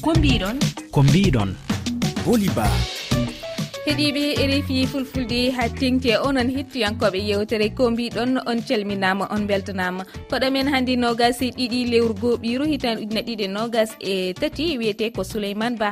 ko 0.00 0.10
mbiɗon 0.16 0.56
ko 0.94 1.00
mbiɗon 1.02 1.50
boliba 2.24 2.66
heeɗiɓe 3.86 4.22
e 4.42 4.44
rfi 4.50 4.86
fulfulde 4.86 5.50
ha 5.56 5.64
tengti 5.68 6.10
onon 6.28 6.48
hettiyankoɓe 6.56 7.18
yewtere. 7.28 7.68
Ko 7.74 7.90
mbiɗon 7.90 8.38
on 8.46 8.60
calminama 8.68 9.26
on 9.34 9.46
beltanama 9.48 10.04
koɗo 10.30 10.50
men 10.52 10.68
hannde 10.68 10.96
nogas 10.96 11.42
e 11.42 11.50
ɗiɗi 11.50 11.90
lewru 11.90 12.14
goɓiru 12.22 12.64
hitan 12.72 12.98
ujuna 12.98 13.20
ɗiɗi 13.20 13.44
e 13.44 13.48
nogas 13.48 13.90
e 14.00 14.32
tati 14.34 14.78
wiyete 14.78 15.12
ko 15.12 15.24
souleymane 15.24 15.78
ba. 15.78 15.90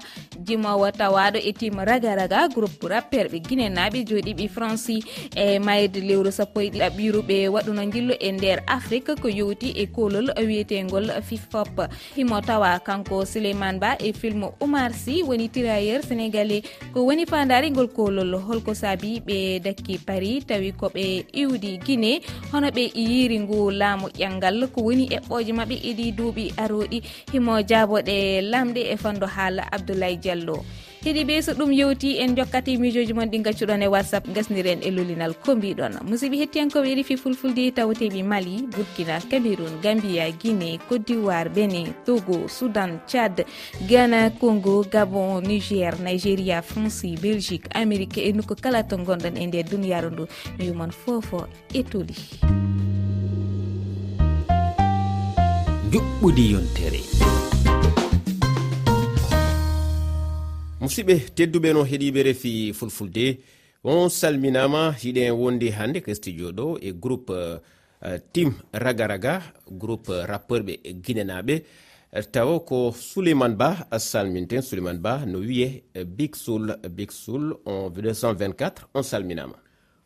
jimowo 0.49 0.89
tawaɗo 1.01 1.39
e 1.49 1.53
tim 1.53 1.77
raga 1.89 2.14
raga 2.21 2.49
groupe 2.55 2.87
rapperɓe 2.93 3.39
guine 3.46 3.67
naaɓe 3.77 3.99
joɗiɓi 4.09 4.46
franci 4.55 4.96
e 5.37 5.59
mayde 5.67 6.01
lewru 6.09 6.31
sappo 6.39 6.61
e 6.61 6.69
ɗiɗaɓɓiru 6.73 7.21
ɓe 7.29 7.37
waɗuno 7.55 7.82
jillo 7.93 8.14
e 8.21 8.32
nder 8.32 8.59
afrique 8.67 9.13
ko 9.23 9.29
yowti 9.29 9.69
e 9.82 9.85
kolol 9.87 10.29
wiyetegol 10.49 11.07
fifop 11.29 11.75
himo 12.17 12.41
tawa 12.41 12.79
kanko 12.87 13.25
souleymane 13.32 13.79
ba 13.82 13.91
e 14.00 14.13
film 14.13 14.43
oumar 14.63 14.93
sy 15.03 15.22
woni 15.29 15.49
tirailleur 15.55 16.00
sénégalais 16.08 16.63
ko 16.93 17.05
woni 17.08 17.27
fandarigol 17.27 17.89
kolol 17.99 18.33
holko 18.46 18.72
saabi 18.75 19.21
ɓe 19.27 19.61
dakki 19.64 19.99
paris 20.07 20.46
tawi 20.49 20.72
koɓe 20.80 21.05
iwdi 21.43 21.79
guine 21.85 22.13
hono 22.53 22.69
ɓe 22.77 22.85
yiri 22.94 23.39
ngu 23.44 23.71
laamu 23.80 24.07
ƴangal 24.21 24.57
ko 24.72 24.80
woni 24.86 25.05
eɓɓoje 25.17 25.53
mabɓe 25.58 25.77
eɗi 25.91 26.07
duuɓi 26.17 26.44
aroɗi 26.63 26.99
himo 27.33 27.55
jaaboɗe 27.69 28.17
lamɗe 28.50 28.80
e 28.93 28.96
fandu 29.03 29.27
haala 29.27 29.63
abdoulaye 29.75 30.17
diallo. 30.22 30.38
diallo 30.39 30.65
heeɗi 31.05 31.25
ɓe 31.25 31.43
so 31.43 31.53
ɗum 31.55 31.73
yewti 31.73 32.19
en 32.19 32.34
jokkati 32.37 32.77
mijoji 32.77 33.12
mon 33.12 33.31
ɗi 33.31 33.39
gaccuɗon 33.42 33.83
e 33.83 33.87
whatsapp 33.87 34.27
gasniren 34.34 34.83
e 34.83 34.91
lolinal 34.91 35.34
ko 35.34 35.55
mbiɗon. 35.55 36.03
Musidɓe 36.03 36.37
hettiyankoɓe 36.42 36.95
ɗiɗi 36.95 37.17
fulfulde 37.17 37.70
tawteɓe 37.70 38.23
mali 38.25 38.67
burkina 38.67 39.20
cameron 39.31 39.78
gambia 39.83 40.31
guiné 40.31 40.78
côte 40.89 41.06
d'ivoire 41.06 41.48
bénin 41.55 41.95
togo 42.05 42.48
soudan 42.48 42.98
tchad 43.06 43.45
ghana 43.89 44.31
congo 44.31 44.84
gabon 44.92 45.41
niger 45.47 45.95
nigéria 46.00 46.62
franci 46.62 47.17
belgique 47.17 47.69
amérique 47.75 48.19
e 48.19 48.33
nokku 48.33 48.55
kala 48.61 48.83
to 48.83 48.97
gonɗon 48.97 49.39
e 49.39 49.47
nder 49.47 49.64
duniyaru 49.64 50.11
ndu. 50.11 50.27
Mi 50.58 50.70
wimon 50.70 50.91
fofo 50.91 51.47
etoli 51.75 52.14
juɓɓudi 55.92 56.52
yontere. 56.52 57.27
musidɓe 60.80 61.14
tedduɓe 61.36 61.72
no 61.72 61.82
heeɗiɓe 61.84 62.20
refi 62.22 62.72
fulfulde. 62.72 63.38
On 63.84 64.08
salminama 64.08 64.92
hiɗe 64.92 65.30
wonde 65.30 65.66
hande 65.70 65.76
hannde 65.78 66.00
ko 66.04 66.14
studio 66.14 66.52
ɗo 66.52 66.78
e 66.80 66.92
groupe 66.92 67.30
eh, 67.30 67.58
uh, 68.02 68.18
tim 68.32 68.52
raga 68.72 69.06
raga 69.06 69.42
groupe 69.70 70.10
rappeur 70.26 70.62
ɓe 70.62 70.74
guinenaɓe 71.04 71.54
eh, 72.12 72.24
tawa 72.32 72.60
ko 72.60 72.92
souleymane 72.92 73.56
ba 73.56 73.88
salminten. 73.98 74.62
Souleymane 74.62 74.98
ba 75.00 75.24
no 75.26 75.38
wiye 75.38 75.82
eh, 75.94 76.04
big 76.04 76.36
soul 76.36 76.74
big 76.90 77.10
soul 77.10 77.54
on 77.66 77.90
224 77.90 78.88
on 78.94 79.02
salminama. 79.02 79.56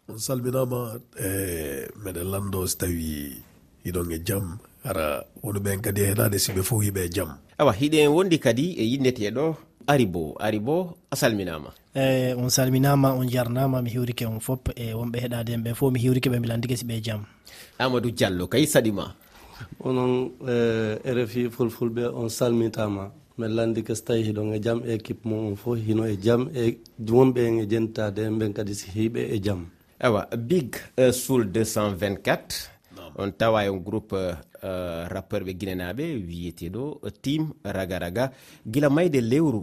On 0.09 0.19
salminama 0.19 0.99
e 1.19 1.89
meɗen 2.05 2.31
lando 2.31 2.67
so 2.67 2.79
tawi 2.79 3.37
hiɗon 3.85 4.13
e 4.13 4.19
jaam. 4.25 4.59
Ara 4.85 5.25
wonuɓen 5.43 5.81
kadi 5.81 6.01
e 6.03 6.07
heɗade 6.13 6.39
siɓe 6.39 6.63
fof 6.63 6.83
hiɓe 6.83 7.01
e 7.05 7.11
jaam. 7.13 7.37
Awa 7.59 7.73
hiɗen 7.73 8.09
wondi 8.09 8.39
kadi 8.39 8.75
e 8.79 8.85
yinneteɗo 8.85 9.57
ari 9.87 10.07
bo 10.07 10.37
ari 10.41 10.59
bo 10.59 10.97
a 11.11 11.17
salminama. 11.17 11.71
Eyi 11.95 12.35
on 12.35 12.51
salminama 12.51 13.13
on 13.13 13.29
jarnama 13.29 13.83
mi 13.83 13.91
hiwrike 13.91 14.27
on 14.27 14.41
fop 14.41 14.71
e 14.77 14.93
wonɓe 14.95 15.19
heɗade 15.21 15.51
en 15.53 15.63
ɓe 15.63 15.75
fof 15.75 15.93
mi 15.93 16.01
hiwrike 16.01 16.29
ɓe 16.31 16.39
mbilan 16.39 16.61
digasi 16.61 16.85
ɓe 16.85 17.03
jaam 17.03 17.25
amadou 17.79 18.11
diallo 18.11 18.47
kay 18.49 18.67
saɗima? 18.67 19.15
Onon 19.81 20.31
e 21.05 21.11
rfi 21.13 21.51
fulfulɓe 21.51 22.11
on 22.15 22.29
salmitama. 22.29 23.11
Min 23.39 23.49
lanndi 23.57 23.83
ko 23.83 23.95
so 23.95 24.05
tawi 24.05 24.23
hiɗon 24.29 24.55
e 24.55 24.59
jaam 24.61 24.83
e 24.85 24.95
équipe 24.95 25.25
mo 25.25 25.49
on 25.49 25.57
fof 25.57 25.79
hino 25.79 26.05
e 26.05 26.17
jaam 26.21 26.51
e 26.55 26.79
wonɓe 27.01 27.41
en 27.49 27.59
e 27.61 27.67
jentitade 27.71 28.19
en 28.19 28.39
ɓen 28.39 28.53
kadi 28.53 28.75
si 28.75 28.87
hiɓe 28.91 29.21
e 29.35 29.41
jaam 29.43 29.67
awa 30.03 30.27
big 30.37 30.77
e, 30.97 31.13
sul 31.13 31.45
224 31.45 32.69
on 33.17 33.31
tawa 33.33 33.71
on 33.71 33.79
groupe 33.79 34.37
Euh, 34.65 35.09
rappeur 35.11 35.43
ɓe 35.43 35.53
guinenaɓe 35.59 36.05
wiyeteɗo 36.27 37.01
tim 37.21 37.51
raga 37.65 37.99
raga. 37.99 38.25
Guila 38.65 38.89
mayde 38.91 39.21
lewru 39.21 39.61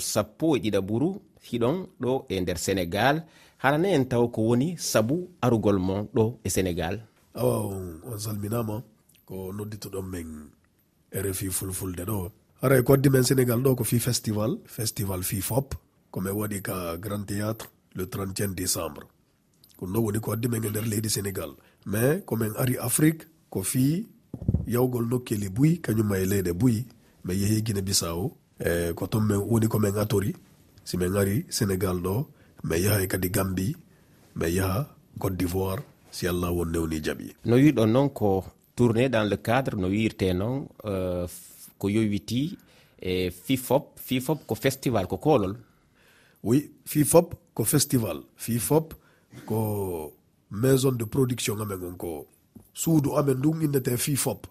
sappo 0.00 0.56
e 0.56 0.60
ɗiɗa 0.60 0.80
ɓuru 0.80 1.08
hiɗon 1.48 1.76
ɗo 2.00 2.24
e 2.28 2.40
nder 2.40 2.56
sénégal. 2.58 3.16
Harane 3.62 3.88
en 3.96 4.04
taw 4.08 4.28
ko 4.32 4.40
woni 4.48 4.76
saabu 4.78 5.28
arugol 5.42 5.78
mon 5.78 6.08
ɗo 6.14 6.38
e 6.42 6.48
sénégal. 6.48 7.04
Awa 7.34 7.56
on 8.08 8.18
salminama 8.18 8.82
ko 9.26 9.52
nodditoɗon 9.52 10.06
men 10.08 10.28
rfi 11.12 11.50
fulfulde 11.50 12.04
ɗo. 12.08 12.30
Aray 12.62 12.80
e 12.80 12.82
ko 12.82 12.92
waddi 12.92 13.10
men 13.10 13.22
sénégal 13.24 13.60
ɗo 13.60 13.76
ko 13.76 13.84
fi 13.84 13.98
festival 13.98 14.56
festival 14.64 15.22
fi 15.22 15.42
fop. 15.42 15.74
Komin 16.10 16.32
waɗi 16.32 16.62
ka 16.62 16.96
grand 16.96 17.24
théâtre 17.28 17.66
le 17.94 18.06
31 18.08 18.54
décembre. 18.54 19.02
Ɗum 19.78 19.92
ɗo 19.92 19.98
woni 20.00 20.20
ko 20.20 20.32
addi 20.32 20.48
men 20.48 20.64
e 20.64 20.70
nder 20.70 20.86
leydi 20.88 21.10
sénégal. 21.10 21.50
Mais 21.84 22.22
komin 22.24 22.52
ari 22.56 22.78
afrique 22.78 23.28
ko 23.50 23.62
fi 23.62 24.08
yawgol 24.66 25.06
nokkeli 25.10 25.48
buyi 25.48 25.80
kañumma 25.84 26.18
e 26.18 26.24
leyɗe 26.26 26.52
buyi 26.52 26.86
min 27.24 27.36
yehi 27.36 27.62
guine 27.62 27.82
bisawo 27.82 28.32
e 28.58 28.92
ko 28.94 29.06
ton 29.06 29.20
min 29.26 29.36
woni 29.50 29.68
komin 29.68 29.96
atori. 29.98 30.34
Si 30.84 30.96
min 30.96 31.16
ari 31.16 31.44
sénégal 31.48 31.96
ɗo 32.04 32.26
min 32.64 32.78
yaha 32.84 33.06
kadi 33.06 33.28
gambi 33.30 33.76
min 34.36 34.48
yaha 34.48 34.88
côte 35.18 35.36
d'ivoire 35.36 35.82
si 36.10 36.26
allah 36.26 36.50
won 36.52 36.66
newni 36.72 37.00
jaaɓi 37.04 37.26
no 37.44 37.56
wiɗon 37.56 37.86
noon 37.92 38.08
ko 38.10 38.44
tourné 38.76 39.08
dans 39.08 39.24
le 39.24 39.36
cadre 39.36 39.76
no 39.76 39.88
wirte 39.88 40.32
noon 40.34 40.66
uh, 40.84 41.26
ko 41.78 41.88
yowiti 41.88 42.56
e 43.00 43.30
fifop 43.30 43.98
fifop 43.98 44.46
ko 44.46 44.54
festival 44.54 45.06
ko 45.06 45.16
kolol 45.18 45.54
oui 46.42 46.70
fifop 46.86 47.34
ko 47.54 47.64
festival. 47.64 48.22
Fifop 48.36 48.94
ko 49.46 50.12
maison 50.50 50.92
de 50.92 51.04
production 51.04 51.60
amen 51.60 51.84
on 51.84 51.96
ko 51.96 52.26
suudu 52.72 53.16
amen 53.18 53.38
ndun 53.38 53.62
innete 53.62 53.96
fifop 53.96 54.46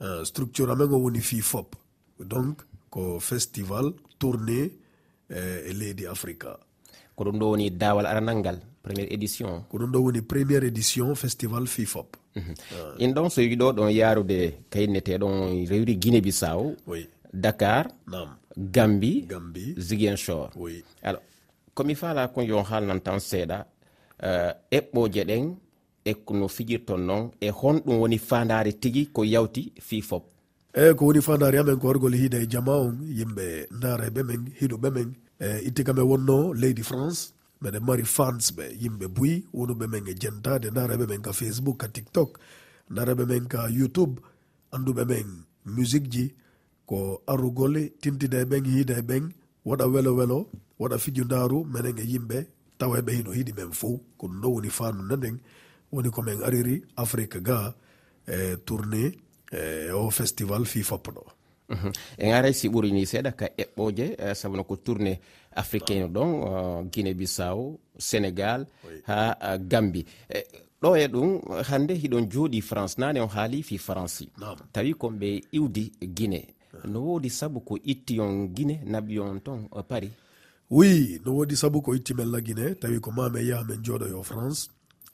eh, 0.00 0.24
structure 0.24 0.72
amen 0.72 0.92
o 0.92 0.98
woni 0.98 1.20
fifop 1.20 1.76
donc 2.18 2.62
ko 2.90 3.20
festival 3.20 3.92
tourné 4.18 4.70
eh, 5.28 5.68
e 5.68 5.72
leydi 5.72 6.06
africa 6.06 6.58
ko 7.16 7.24
ɗum 7.24 7.38
ɗo 7.38 7.46
woni 7.50 7.70
dawal 7.70 8.06
aranal 8.06 8.36
ngal 8.36 8.58
premiére 8.82 9.12
édition. 9.14 9.64
Ko 9.70 9.78
ɗum 9.78 9.90
ɗo 9.92 9.98
woni 10.04 10.20
premiére 10.22 10.66
édition 10.66 11.14
festival 11.14 11.66
fifop 11.66 12.16
mhm. 12.36 12.54
in 12.98 13.12
ɗon 13.14 13.28
so 13.30 13.40
yiɗi 13.40 13.56
ɗo 13.56 13.72
ɗon 13.72 13.90
yarude 13.90 14.38
kaynneteɗon 14.70 15.66
rewri 15.70 15.96
guine 15.96 16.20
bissaw 16.20 16.74
dakar 17.32 17.88
nam 18.06 18.36
gambi 18.56 19.26
gambi 19.26 19.74
ziguinchor. 19.78 20.50
Alors 21.02 21.22
komi 21.74 21.94
faala 21.94 22.28
kon 22.28 22.42
yon 22.42 22.64
haalnan 22.64 23.00
tan 23.00 23.18
seeɗa 23.20 23.66
eh, 24.22 24.28
uh, 24.28 24.52
eɓɓoje 24.78 25.22
ɗen 25.24 25.56
e 26.04 26.14
no 26.30 26.48
fijirton 26.48 27.06
noon 27.06 27.30
e 27.40 27.48
honɗum 27.50 28.00
woni 28.00 28.18
fandare 28.18 28.72
tigui 28.72 29.06
ko 29.12 29.24
yawti 29.24 29.72
fi 29.80 30.02
fop. 30.02 30.24
Eyi 30.74 30.94
ko 30.94 31.06
woni 31.06 31.20
fandare 31.22 31.58
amen 31.58 31.78
ko 31.78 31.86
wargol 31.88 32.14
hiide 32.14 32.42
e 32.42 32.46
jama 32.46 32.72
on 32.76 32.96
yimɓe 33.18 33.66
dareɓe 33.80 34.22
men 34.22 34.52
hiɗuɓe 34.60 34.90
men 34.90 35.14
e 35.40 35.48
itti 35.68 35.84
kam 35.84 35.98
e 35.98 36.02
wonno 36.02 36.52
leydi 36.54 36.82
france 36.82 37.32
meɗen 37.62 37.84
mari 37.86 38.04
fans 38.04 38.52
ɓe 38.56 38.64
yimɓe 38.82 39.06
buyi 39.08 39.44
wonuɓe 39.54 39.86
men 39.86 40.06
e 40.06 40.14
jentade 40.20 40.70
dareɓe 40.70 41.06
men 41.08 41.22
ka 41.22 41.32
facebook 41.32 41.78
ka 41.80 41.88
tiktok 41.88 42.38
dareɓe 42.90 43.24
men 43.26 43.46
ka 43.48 43.68
youtube 43.68 44.20
anduɓe 44.72 45.04
men 45.04 45.26
musique 45.64 46.08
ji 46.12 46.34
ko 46.86 47.22
arugol 47.26 47.74
tintide 48.00 48.34
e 48.42 48.44
ɓen 48.44 48.64
hiide 48.64 48.94
e 48.98 49.02
ɓen 49.02 49.32
waɗa 49.64 49.86
welo 49.92 50.14
welo 50.16 50.38
waɗa 50.78 50.98
fiju 50.98 51.24
ndaaru 51.24 51.64
menen 51.64 51.98
e 51.98 52.04
yimɓe 52.12 52.46
tawa 52.78 52.98
eɓe 53.00 53.12
hino 53.16 53.30
hiɗi 53.32 53.52
men 53.56 53.72
fo 53.72 54.00
ko 54.18 54.26
ɗum 54.26 54.40
ɗo 54.40 54.48
woni 54.54 54.70
fandu 54.70 55.02
nanden. 55.02 55.38
woni 55.94 56.10
komin 56.10 56.42
ariri 56.42 56.82
afrique 56.96 57.38
ga 57.42 57.74
e 58.26 58.56
tourné 58.66 59.12
e 59.52 59.90
o 59.92 60.10
festival 60.10 60.64
fi 60.66 60.82
foppo 60.82 61.10
ɗo 61.16 61.24
mhm. 61.68 61.90
en 62.18 62.32
aray 62.32 62.54
si 62.54 62.68
ɓurini 62.68 63.06
seeɗa 63.06 63.32
ka 63.32 63.46
eɓɓoje 63.62 64.06
e 64.18 64.34
sabuno 64.34 64.64
ko 64.64 64.76
tourné 64.76 65.20
africain 65.54 66.08
ɗon 66.08 66.30
guine 66.92 67.14
bissaw 67.14 67.78
sénégal 67.98 68.66
ha 69.06 69.56
gambi 69.70 70.04
e 70.28 70.40
ɗo 70.84 70.96
e 70.96 71.06
ɗum 71.08 71.28
hande 71.70 71.94
hiɗon 71.94 72.28
jooɗi 72.30 72.60
france 72.60 72.98
nane 72.98 73.18
on 73.20 73.28
haali 73.28 73.62
fi 73.62 73.78
france. 73.78 74.24
Tawi 74.72 74.92
konɓe 74.94 75.28
iwdi 75.52 75.92
guine 76.16 76.40
no 76.84 77.00
woodi 77.00 77.30
saabu 77.30 77.60
ko 77.60 77.78
itti 77.84 78.20
on 78.20 78.48
guine 78.54 78.80
naɓi 78.84 79.18
on 79.20 79.40
ton 79.40 79.68
e 79.78 79.82
paris? 79.88 80.12
Oui 80.70 81.20
no 81.24 81.32
woodi 81.36 81.56
saabu 81.56 81.80
ko 81.82 81.94
itti 81.94 82.14
men 82.14 82.30
la 82.30 82.40
guine 82.40 82.74
tawi 82.74 83.00
ko 83.00 83.10
ma 83.10 83.30
yaha 83.40 83.64
men 83.64 83.82
jooɗo 83.82 84.08
yo 84.08 84.22
france. 84.22 84.68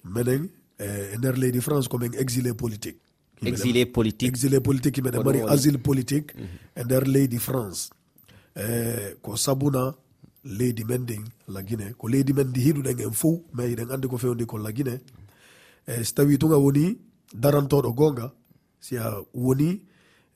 Menen 0.04 0.48
E, 0.80 1.14
e 1.14 1.16
nder 1.18 1.36
leydi 1.36 1.60
france 1.60 1.88
komin 1.88 2.12
exilé 2.18 2.54
politique. 2.54 3.00
Exilé 3.42 3.86
politique. 3.86 4.28
Exilé 4.28 4.60
politique 4.60 4.96
himɓene 4.98 5.24
mari 5.24 5.40
asile 5.48 5.78
politique 5.78 6.34
e 6.76 6.84
nder 6.84 7.04
leydi 7.06 7.38
france. 7.38 7.90
E 8.56 9.16
ko 9.22 9.36
sabuna 9.36 9.94
leydi 10.44 10.84
men 10.84 11.02
ndin 11.02 11.24
laguine 11.48 11.92
ko 11.98 12.08
leydi 12.08 12.32
men 12.32 12.48
ndi 12.48 12.60
hiɗuɗen 12.60 13.00
en 13.06 13.12
fo 13.12 13.44
mais 13.52 13.72
eɗen 13.72 13.90
andi 13.92 14.08
ko 14.08 14.16
fewndi 14.18 14.46
ko 14.46 14.58
laguine 14.58 15.00
e 15.86 16.04
so 16.04 16.14
tawi 16.14 16.38
tuga 16.38 16.56
woni 16.56 16.98
darantoɗo 17.34 17.92
gonga 17.92 18.32
si 18.80 18.96
a 18.96 19.06
woni 19.34 19.82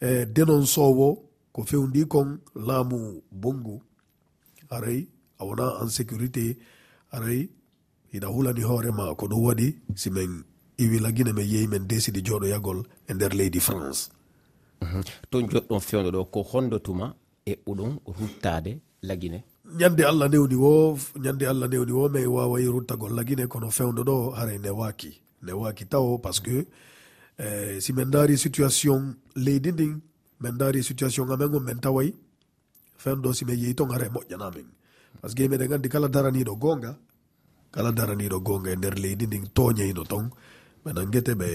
e 0.00 0.26
denonsowo 0.26 1.08
ko 1.52 1.62
fewndi 1.62 2.06
kon 2.06 2.38
laamu 2.54 3.22
bongo 3.32 3.82
aray 4.70 5.08
a 5.38 5.44
wona 5.44 5.66
en 5.82 5.88
sécurité 5.88 6.58
aray 7.10 7.48
ina 8.14 8.26
hulani 8.34 8.62
hoorema 8.62 9.14
ko 9.18 9.26
ɗum 9.30 9.42
waɗi 9.46 9.68
si 10.00 10.08
min 10.10 10.44
iwila 10.82 11.12
guine 11.12 11.32
min 11.32 11.46
yeehi 11.52 11.66
min 11.72 11.84
desidi 11.90 12.20
jooɗoyagol 12.26 12.78
e 13.08 13.14
nder 13.14 13.32
leydi 13.38 13.60
france. 13.60 14.00
Mhm. 14.82 15.00
Ton 15.30 15.42
joɗɗon 15.52 15.80
fewdo 15.88 16.10
ɗo 16.16 16.20
ko 16.32 16.40
hondo 16.42 16.76
hondotuma 16.78 17.06
eɓɓuɗon 17.52 17.92
ruttade 18.18 18.72
lagine. 19.08 19.38
Ñande 19.78 20.02
allah 20.10 20.28
newni 20.32 20.54
wo 20.64 20.72
ñande 21.24 21.44
allah 21.52 21.68
newni 21.72 21.92
wo 21.98 22.08
min 22.08 22.26
wawayi 22.36 22.66
ruttagol 22.74 23.12
lagine 23.18 23.44
kono 23.52 23.68
fewdo 23.70 24.02
ɗo 24.08 24.16
haray 24.38 24.58
ne 24.58 24.70
waaki 24.80 25.10
ne 25.44 25.52
waaki 25.60 25.84
taw 25.92 26.18
par 26.22 26.34
ce 26.34 26.40
que 26.46 26.66
eh, 27.38 27.80
si 27.80 27.92
min 27.92 28.10
daari 28.14 28.36
situation 28.38 29.00
leydi 29.44 29.70
ndin 29.72 29.94
min 30.40 30.52
daari 30.60 30.82
situation 30.84 31.30
amen 31.32 31.54
on 31.56 31.60
min 31.68 31.80
taway 31.84 32.08
fewdo 33.02 33.20
ɗo 33.30 33.34
si 33.34 33.44
min 33.44 33.58
yeehi 33.58 33.74
ton 33.74 33.88
haray 33.90 34.08
moƴƴanamin. 34.08 34.66
Par 35.20 35.30
ce 35.30 35.34
que 35.36 35.48
miɗen 35.48 35.68
gandi 35.68 35.88
kala 35.88 36.08
daraniɗo 36.08 36.54
gonga 36.56 36.92
kala 37.74 37.90
daraniɗo 37.98 38.38
gonga 38.46 38.70
e 38.70 38.76
nder 38.76 38.94
leydi 39.02 39.26
ndin 39.26 39.44
toñeyno 39.56 40.02
ton. 40.10 40.26
Ɓena 40.84 41.00
guete 41.12 41.32
ɓe 41.40 41.48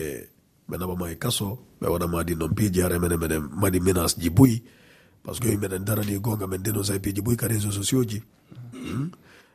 ɓe 0.69 0.75
naɓama 0.79 1.05
e 1.11 1.15
kaso 1.23 1.47
ɓe 1.79 1.87
waɗamadi 1.93 2.33
noon 2.35 2.53
piiji 2.57 2.81
hare 2.83 2.99
mene 2.99 3.15
mene 3.21 3.35
maɗi 3.61 3.79
menace 3.85 4.15
ji 4.21 4.29
boyi 4.29 4.57
par 5.23 5.35
ce 5.35 5.39
que 5.41 5.57
meɗen 5.57 5.83
darani 5.87 6.19
gonga 6.19 6.45
men 6.47 6.61
dénoncé 6.65 6.93
e 6.95 6.99
piiji 6.99 7.21
boyi 7.21 7.37
ka 7.37 7.47
réseau 7.47 7.71
sociaux 7.71 8.03
ji. 8.09 8.19
Hmm? 8.73 9.07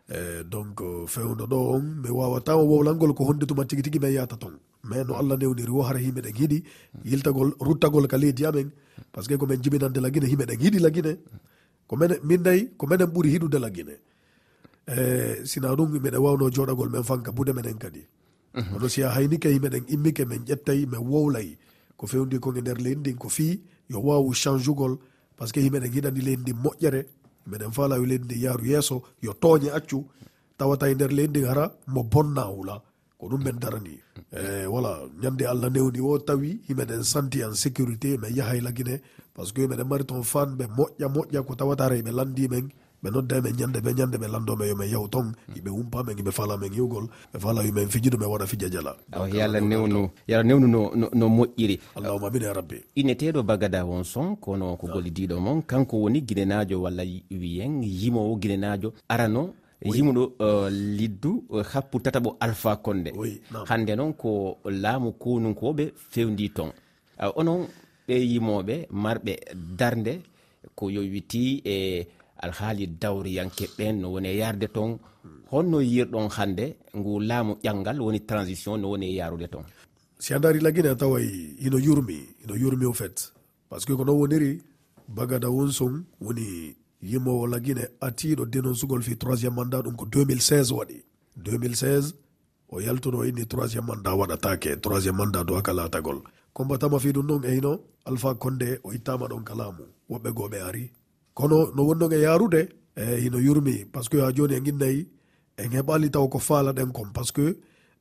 E 0.08 0.44
donc 0.44 0.80
fewno 1.06 1.44
ɗo 1.46 1.58
on 1.76 1.84
mi 2.02 2.08
wawata 2.08 2.56
o 2.56 2.64
wowlangol 2.64 3.12
ko 3.14 3.24
honde 3.28 3.44
tuma 3.46 3.64
tigui 3.64 3.82
tigui 3.82 4.00
min 4.00 4.12
yata 4.12 4.36
ton. 4.36 4.54
Mais 4.84 5.04
no 5.04 5.14
allah 5.14 5.36
newniri 5.36 5.70
wo 5.70 5.82
hara 5.82 5.98
himɓe 5.98 6.32
hiiɗi 6.32 6.64
yiltagol 7.04 7.52
ruttagol 7.60 8.06
ka 8.08 8.16
leydi 8.16 8.46
amen. 8.46 8.70
Par 9.12 9.22
ce 9.22 9.28
que 9.28 9.34
komin 9.36 9.60
jibinande 9.62 9.98
laguine 10.00 10.26
himɓe 10.32 10.44
hiiɗi 10.60 10.78
laguine 10.78 11.12
lagine 11.12 11.18
ko 11.88 11.96
min 11.96 12.12
min 12.22 12.40
nayi 12.42 12.70
ko 12.78 12.86
minen 12.86 13.08
ɓuuri 13.12 13.30
hiɗude 13.34 13.58
laguine 13.60 13.96
e 14.86 15.44
sina 15.46 15.74
ɗum 15.74 15.90
miɗen 15.92 16.16
wawno 16.20 16.50
joɗagol 16.50 16.90
men 16.90 17.02
fanka 17.02 17.32
bude 17.32 17.52
menen 17.54 17.78
kadi. 17.78 18.02
Mhm. 18.54 18.74
Oɗo 18.76 18.88
si 18.88 19.02
a 19.02 19.08
haynike 19.10 19.46
e 19.48 19.58
immike 19.88 20.24
min 20.26 20.44
ƴettay 20.44 20.86
min 20.86 21.00
wowlay. 21.00 21.56
Ko 21.96 22.06
fewndi 22.06 22.38
kon 22.38 22.56
e 22.56 22.60
nder 22.60 22.76
leydi 22.78 23.00
ndin 23.00 23.16
ko 23.16 23.28
fii 23.28 23.60
yo 23.88 24.00
wawu 24.00 24.34
change 24.34 24.68
ugol 24.68 24.98
par 25.36 25.48
ce 25.48 25.52
que 25.52 25.60
himeɗen 25.60 25.90
hiɗani 25.92 26.20
leydi 26.20 26.42
ndin 26.42 26.56
moƴƴere. 26.62 27.06
Meɗen 27.48 27.72
falawi 27.72 28.06
leydi 28.06 28.24
ndin 28.24 28.40
yaaru 28.42 28.64
yeeso 28.66 29.02
yo 29.22 29.32
tooñe 29.32 29.70
accu. 29.72 30.04
Tawata 30.58 30.88
e 30.90 30.94
nder 30.94 31.10
leydi 31.12 31.30
ndin 31.30 31.46
hara 31.46 31.72
mo 31.86 32.02
bonna 32.04 32.46
wula 32.50 32.82
ko 33.18 33.26
ɗum 33.28 33.42
men 33.44 33.58
darani. 33.58 33.98
E 34.32 34.66
voilà 34.66 35.08
ñande 35.22 35.46
allah 35.46 35.70
newni 35.70 36.00
o 36.00 36.18
tawi 36.18 36.60
himeɗen 36.68 37.02
santi 37.02 37.42
en 37.42 37.54
sécurité 37.54 38.18
min 38.18 38.30
yahay 38.34 38.60
lagine 38.60 39.00
par 39.34 39.46
ce 39.46 39.52
que 39.52 39.66
meɗen 39.66 39.88
mari 39.88 40.04
toon 40.04 40.22
fanɓe 40.22 40.66
moƴƴa 40.76 41.08
moƴƴa 41.08 41.42
ko 41.46 41.54
tawata 41.54 41.84
ara 41.86 41.96
eɓe 41.96 42.12
landi 42.12 42.48
men. 42.48 42.68
ɓe 43.04 43.10
nodda 43.10 43.40
men 43.42 43.52
ñande 43.58 43.78
ɓe 43.84 43.90
ñande 43.98 44.16
ɓe 44.18 44.26
landomen 44.32 44.68
yomin 44.68 44.88
yahu 44.92 45.08
ton 45.08 45.26
yiɓe 45.54 45.70
wumpamen 45.76 46.16
yiɓe 46.18 46.32
falamen 46.32 46.72
yiwgol 46.72 47.06
ɓe 47.32 47.38
fala 47.40 47.62
yumen 47.62 47.88
fijido 47.88 48.16
min 48.18 48.28
waɗa 48.32 48.46
fija 48.46 48.68
jala. 48.72 48.96
Yo 49.32 49.42
allah 49.44 49.60
newnu 49.60 50.08
yalla 50.28 50.42
newnu 50.48 50.66
no 50.68 50.90
no 51.12 51.26
moƴƴiri. 51.28 51.78
Allahuma 51.96 52.26
amin 52.28 52.42
ya 52.42 52.52
rabbi. 52.54 52.76
Ineteɗo 52.96 53.42
bagada 53.42 53.84
won 53.84 54.04
son 54.04 54.36
kono 54.36 54.76
ko 54.76 54.86
gollidiɗo 54.86 55.38
moon 55.40 55.62
kanko 55.62 55.96
woni 56.02 56.20
guinenajo 56.22 56.80
walla 56.82 57.02
wiyen 57.30 57.82
yimowo 57.84 58.36
guinenajo 58.40 58.92
arano 59.08 59.52
yimuɗo 59.84 60.32
euh, 60.40 60.70
liddu 60.70 61.44
euh, 61.52 61.62
happu 61.72 61.98
tataɓo 62.00 62.36
alpha 62.40 62.76
konde 62.76 63.12
hande 63.68 63.92
noon 63.96 64.12
ko 64.14 64.56
laamu 64.64 65.12
konunkoɓe 65.12 65.92
fewndi 66.10 66.48
ton. 66.50 66.72
Euh, 67.20 67.30
onon 67.36 67.66
ɓe 68.08 68.14
yimoɓe 68.16 68.86
marɓe 68.90 69.32
darde 69.78 70.22
ko 70.74 70.88
yowiti 70.90 71.62
e 71.64 71.74
eh, 71.98 72.06
alhaali 72.44 72.86
dawriyanke 73.02 73.64
ɓen 73.76 73.94
no 74.00 74.06
woni 74.14 74.28
e 74.28 74.36
yarde 74.42 74.66
toon 74.74 74.98
honno 75.52 75.78
yirɗon 75.92 76.28
hannde 76.36 76.66
ngu 76.96 77.12
laamu 77.28 77.52
ƴanngal 77.64 77.98
woni 78.04 78.20
transition 78.28 78.76
no 78.80 78.88
woni 78.92 79.06
e 79.12 79.14
yarude 79.20 79.48
toon 79.52 79.64
si 80.18 80.34
a 80.34 80.38
daari 80.38 80.60
lagine 80.60 80.88
a 80.90 80.94
taway 80.96 81.26
ino 81.66 81.78
yurmi 81.86 82.18
ino 82.44 82.54
yurmi 82.62 82.86
o 82.86 82.92
fait 82.92 83.16
par 83.68 83.80
ce 83.80 83.86
que 83.86 83.92
ko 83.96 84.04
noon 84.04 84.18
woniri 84.20 84.62
bagada 85.08 85.48
wonson 85.50 86.04
woni 86.20 86.76
yimowo 87.02 87.46
lagine 87.46 87.84
atiɗo 88.00 88.44
dénoncugol 88.46 89.02
fi 89.02 89.16
troisiéme 89.16 89.54
mandat 89.56 89.82
ɗum 89.84 89.96
ko 89.96 90.04
2016 90.06 90.72
waɗi. 90.72 90.98
2016 91.36 92.14
o 92.68 92.80
yaltuno 92.80 93.24
inni 93.24 93.46
troisiéme 93.46 93.86
mandat 93.86 94.14
waɗatake 94.20 94.80
troisiéme 94.80 95.16
mandat 95.18 95.44
do 95.46 95.56
aka 95.56 95.70
akalatagol 95.72 96.22
combatama 96.54 96.98
fi 96.98 97.12
ɗum 97.12 97.26
ɗon 97.26 97.44
eyno 97.44 97.80
alpha 98.04 98.34
konde 98.34 98.80
o 98.84 98.92
ittama 98.92 99.26
ɗon 99.28 99.44
kalamu 99.44 99.84
woɓɓe 100.10 100.30
goɓe 100.38 100.58
ari 100.68 100.90
kono 101.34 101.70
no 101.74 101.82
wonnoge 101.88 102.18
yarude 102.26 102.68
e 102.96 103.26
ino 103.26 103.38
yurmi 103.38 103.84
par 103.92 104.02
ce 104.04 104.08
que 104.10 104.18
ha 104.20 104.32
joni 104.36 104.54
en 104.54 104.66
innayi 104.66 105.08
en 105.58 105.70
heɓali 105.74 106.10
taw 106.10 106.28
ko 106.28 106.38
falaɗen 106.38 106.92
kon 106.92 107.10
par 107.12 107.24
ce 107.26 107.32
que 107.32 107.46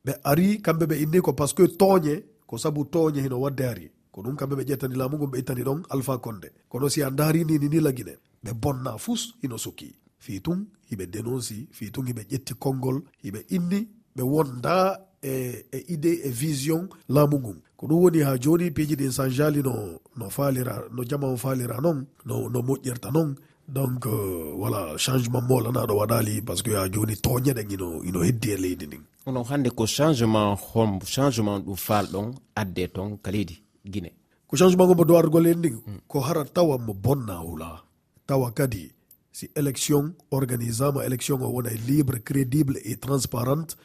ɓe 0.04 0.12
ari 0.24 0.60
kamɓe 0.62 0.84
ɓe 0.86 0.96
inni 1.02 1.20
ko 1.20 1.32
par 1.32 1.48
ce 1.48 1.54
que 1.54 1.64
tooñe 1.80 2.14
ko 2.46 2.58
sabu 2.58 2.84
tooñe 2.84 3.20
hino 3.24 3.36
wadde 3.40 3.64
ari. 3.72 3.90
Ko 4.12 4.22
ɗum 4.22 4.36
kamɓe 4.36 4.54
ɓe 4.58 4.64
ƴettani 4.68 4.96
laamu 4.96 5.16
ngum 5.16 5.30
ɓe 5.30 5.38
ittani 5.38 5.62
ɗon 5.62 5.82
alpha 5.90 6.18
konde 6.18 6.48
kono 6.68 6.88
si 6.88 7.02
a 7.02 7.10
daari 7.10 7.44
ni 7.44 7.58
ni 7.58 7.80
lagine 7.80 8.14
ɓe 8.44 8.52
bonna 8.62 8.98
fus 8.98 9.34
hino 9.42 9.56
sukki. 9.58 9.88
Fii 10.18 10.40
tun 10.40 10.66
hiɓe 10.90 11.04
dénonci 11.12 11.68
fii 11.72 11.90
tun 11.90 12.06
hiɓe 12.06 12.22
ƴetti 12.30 12.54
konngol 12.54 13.02
hiɓe 13.24 13.40
inni 13.56 13.88
ɓe 14.16 14.22
wonda 14.22 14.74
e 15.24 15.64
e 15.72 15.78
idée 15.94 16.20
e 16.24 16.30
vision 16.30 16.88
laamu 17.08 17.38
ngun. 17.38 17.58
Ko 17.76 17.86
ɗum 17.86 17.98
woni 18.02 18.20
ha 18.22 18.36
joni 18.38 18.70
piiji 18.70 18.96
ɗin 18.96 19.10
san 19.10 19.30
jali 19.30 19.62
no 19.62 19.74
no 20.16 20.30
falira 20.30 20.84
no 20.94 21.02
jama 21.04 21.26
o 21.26 21.36
falira 21.36 21.80
noon 21.80 22.06
no 22.26 22.48
no 22.48 22.60
moƴƴirta 22.62 23.10
noon. 23.12 23.34
Donc 23.66 24.04
euh, 24.06 24.52
voilà 24.56 24.96
changement 24.98 25.40
molanaɗo 25.40 25.94
waɗali 25.96 26.42
par 26.42 26.56
ce 26.58 26.62
que 26.62 26.72
ha 26.76 26.88
joni 26.92 27.16
toñeɗen 27.16 27.70
ino 27.72 28.02
ino 28.04 28.22
heddi 28.22 28.50
e 28.50 28.56
leydi 28.56 28.86
ndin. 28.86 29.02
Onon 29.26 29.44
hande 29.50 29.70
ko 29.70 29.86
changement 29.86 30.54
hom 30.74 30.98
changement 31.04 31.60
ɗum 31.60 31.76
falɗon 31.76 32.34
adde 32.54 32.92
toon 32.92 33.16
ka 33.22 33.30
leydi 33.30 33.62
guine 33.86 34.10
ko 34.48 34.56
changement 34.56 34.86
ngo 34.86 34.94
mo 34.94 35.04
dowargol 35.04 35.46
en 35.46 35.58
ndin? 35.58 35.76
Ko 36.06 36.20
hara 36.20 36.44
tawa 36.44 36.78
mo 36.78 36.92
bonna 36.94 37.40
hula? 37.42 37.82
Tawa 38.26 38.52
kadi 38.52 38.92
si 39.32 39.50
élection 39.56 40.14
organisama 40.30 41.04
élection 41.06 41.42
o 41.42 41.48
wona 41.48 41.70
libre 41.88 42.18
crédible 42.22 42.78
et 42.84 42.96
transparente 42.96 43.76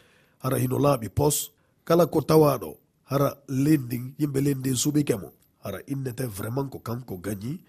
hara 0.44 0.57
hino 0.57 0.77
laaɓi 0.86 1.09
pos 1.09 1.51
kala 1.88 2.06
ko 2.13 2.19
tawaɗo 2.21 2.71
hara 3.09 3.30
lendin 3.47 4.13
yimɓe 4.19 4.39
lendin 4.45 4.75
suɓikemo 4.83 5.30
hara 5.63 5.80
innete 5.88 6.24
vraiment 6.38 6.69
ko 6.71 6.80
kanko 6.80 7.18
gañi 7.25 7.59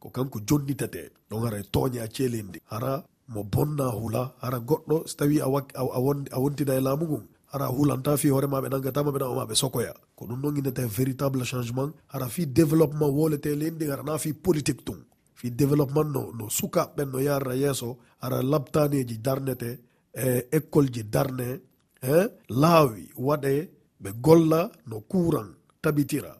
ko 0.00 0.10
kanko 0.10 0.38
jonnitete 0.48 1.02
ɗon 1.30 1.42
hara 1.44 1.58
e 1.58 1.64
tooñe 1.74 1.98
acce 2.00 2.28
lendi 2.28 2.58
hara 2.70 3.04
mo 3.28 3.42
bonna 3.44 3.86
hula 3.90 4.22
hara 4.42 4.58
goɗɗo 4.58 4.96
so 5.08 5.14
tawi 5.18 5.40
a 5.40 6.38
wontida 6.40 6.74
e 6.78 6.80
laamu 6.80 7.04
ngun 7.06 7.24
hara 7.52 7.66
hulanta 7.66 8.16
fi 8.16 8.28
hoore 8.28 8.46
ma 8.46 8.60
ɓe 8.60 8.68
nangatama 8.70 9.10
ɓe 9.10 9.18
naoma 9.18 9.54
sokoya. 9.54 9.94
Ko 10.16 10.26
ɗum 10.26 10.40
ɗon 10.42 10.56
innete 10.58 10.82
véritable 10.86 11.44
changement 11.44 11.92
hara 12.08 12.28
fi 12.28 12.46
développement 12.46 13.10
wolete 13.10 13.50
lendi 13.54 13.86
hara 13.90 14.02
na 14.02 14.18
fi 14.18 14.32
politique 14.32 14.84
tun 14.84 14.98
fi 15.34 15.50
développement 15.50 16.04
no 16.14 16.32
no 16.38 16.48
sukaɓɓen 16.48 17.10
no 17.12 17.18
yarra 17.20 17.54
yeeso 17.54 17.96
hara 18.20 18.42
labtaneji 18.42 19.18
darnete 19.18 19.78
e 20.14 20.46
école 20.52 20.88
ji 20.92 21.02
darne 21.04 21.60
E 22.06 22.16
laawi 22.48 23.04
waɗe 23.26 23.52
ɓe 24.02 24.10
golla 24.24 24.60
no 24.86 24.96
kuran 25.10 25.48
tabitira. 25.82 26.32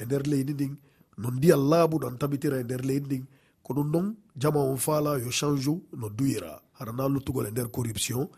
E 0.00 0.04
nder 0.04 0.22
leydi 0.30 0.52
ndin 0.54 0.74
no 1.20 1.28
ndiyal 1.36 1.62
laaɓuɗan 1.70 2.14
tabitira 2.20 2.56
e 2.60 2.64
nder 2.64 2.82
leydi 2.88 3.06
ndin 3.06 3.24
ko 3.64 3.70
ɗum 3.76 3.88
ɗon 3.92 4.06
jama 4.40 4.60
on 4.70 4.76
faala 4.76 5.10
yo 5.24 5.30
change 5.30 5.68
no 6.00 6.08
duyira. 6.08 6.52
Harana 6.78 7.08
luttugol 7.08 7.46
e 7.46 7.50
nder 7.50 7.68
corruption 7.76 8.28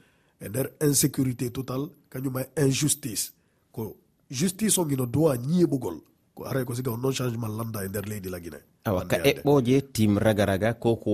e 0.40 0.48
nder 0.48 0.66
insécurité 0.86 1.46
total 1.56 1.82
kañuma 2.12 2.40
e 2.42 2.62
injustice. 2.66 3.24
Ko 3.72 3.96
justice 4.30 4.78
on 4.80 4.90
ino 4.90 5.06
duwa 5.06 5.36
ñiiɓugol 5.36 5.96
ko 6.34 6.46
aray 6.48 6.64
ko 6.64 6.72
siga 6.74 6.90
on 6.94 7.02
non 7.02 7.12
changement 7.12 7.52
landa 7.58 7.84
e 7.84 7.88
nder 7.88 8.06
leydi 8.08 8.28
laguine 8.30 8.60
awa 8.88 9.04
ka 9.04 9.16
eɓɓoje 9.30 9.76
tim 9.92 10.16
raga 10.18 10.44
raga 10.46 10.74
ko 10.74 10.96
ko 10.96 11.12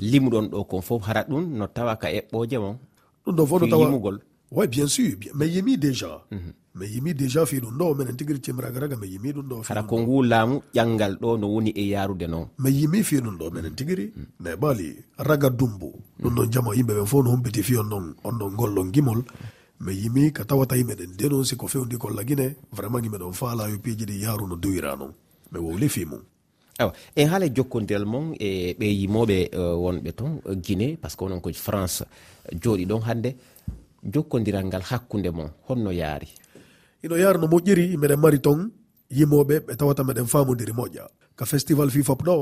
limuɗon 0.00 0.48
ɗo 0.50 0.64
kon 0.66 0.82
fof 0.82 1.02
hara 1.06 1.22
ɗum 1.28 1.44
no 1.58 1.66
tawa 1.68 1.94
ka 1.96 2.08
eɓɓoje 2.10 2.56
mon 2.58 2.76
ɗum 3.24 3.34
ɗo 3.36 3.42
fof 3.46 3.60
no 3.62 3.66
tawa 3.68 3.86
oui 4.54 4.68
bien 4.68 4.86
sûr. 4.86 5.16
Mi 5.34 5.46
yimi 5.48 5.76
déjà 5.76 6.22
mi 6.74 6.86
yimi 6.86 7.12
déjà 7.14 7.44
fi 7.46 7.60
ɗum 7.60 7.76
ɗo 7.78 7.94
minen 7.94 8.16
tigui 8.16 8.40
cimragaraga 8.40 8.96
mi 8.96 9.06
yimi 9.08 9.32
ɗum 9.32 9.46
ɗo 9.48 9.62
hara 9.68 9.82
ko 9.82 9.98
ngu 10.00 10.22
laamu 10.22 10.60
ƴangal 10.74 11.16
ɗo 11.20 11.38
no 11.38 11.46
woni 11.48 11.70
e 11.74 11.88
yarude 11.88 12.26
noon. 12.28 12.48
Mi 12.58 12.70
yimi 12.70 13.02
fi 13.02 13.16
ɗum 13.20 13.36
ɗo 13.38 13.50
minen 13.52 13.74
tigiri 13.74 14.12
mhm. 14.16 14.26
mais 14.40 14.56
ɓaali 14.56 14.96
raga 15.18 15.50
dumbo 15.50 15.92
ɗum 16.22 16.34
ɗon 16.34 16.50
jama 16.52 16.74
yimɓe 16.74 16.94
ɓen 16.94 17.06
fof 17.06 17.24
no 17.24 17.30
humpiti 17.32 17.62
fi 17.62 17.76
on 17.76 17.84
ɗon 17.90 18.14
on 18.24 18.32
ɗon 18.38 18.56
gollon 18.56 18.90
gimol. 18.92 19.22
Mi 19.80 19.92
yimi 19.94 20.32
ka 20.32 20.44
tawata 20.44 20.76
yimɓe 20.76 20.94
ɗen 20.94 21.16
dénoncé 21.18 21.56
ko 21.56 21.66
fewndi 21.68 21.96
kolla 21.98 22.24
guine 22.24 22.54
vraiment 22.72 22.98
yimɓe 23.02 23.18
ɗon 23.18 23.32
faala 23.32 23.68
yo 23.68 23.78
piiji 23.78 24.04
ɗi 24.06 24.22
yaaru 24.22 24.46
no 24.48 24.56
duwira 24.56 24.96
noon. 24.96 25.12
Mi 25.52 25.58
wowli 25.58 25.88
fi 25.88 26.04
mum. 26.04 26.20
Awa 26.78 26.92
en 27.16 27.28
haala 27.28 27.46
jokkodiral 27.54 28.04
mon 28.04 28.34
e 28.40 28.74
ɓe 28.78 28.86
yimoɓe 28.86 29.50
euh, 29.54 29.74
wonɓe 29.78 30.12
toon 30.12 30.40
guine 30.56 30.96
par 30.96 31.10
ce 31.10 31.16
que 31.16 31.24
onon 31.24 31.40
ko 31.40 31.50
france 31.52 32.04
jooɗi 32.62 32.86
ɗon 32.86 33.00
hannde. 33.02 33.36
jokkodiral 34.04 34.64
ngal 34.66 34.82
hakkunde 34.82 35.30
mon 35.30 35.50
honno 35.68 35.90
yaari. 35.92 36.28
Ino 37.02 37.16
yaara 37.16 37.38
no 37.38 37.46
moƴƴiri 37.46 37.96
meɗen 37.96 38.20
mari 38.20 38.40
ton 38.40 38.70
yimoɓe 39.10 39.60
ɓe 39.66 39.76
tawata 39.76 40.04
meɗen 40.04 40.26
famodiri 40.26 40.72
moƴƴa. 40.72 41.08
Ka 41.36 41.44
festival 41.44 41.90
fifop 41.90 42.22
ɗo 42.22 42.36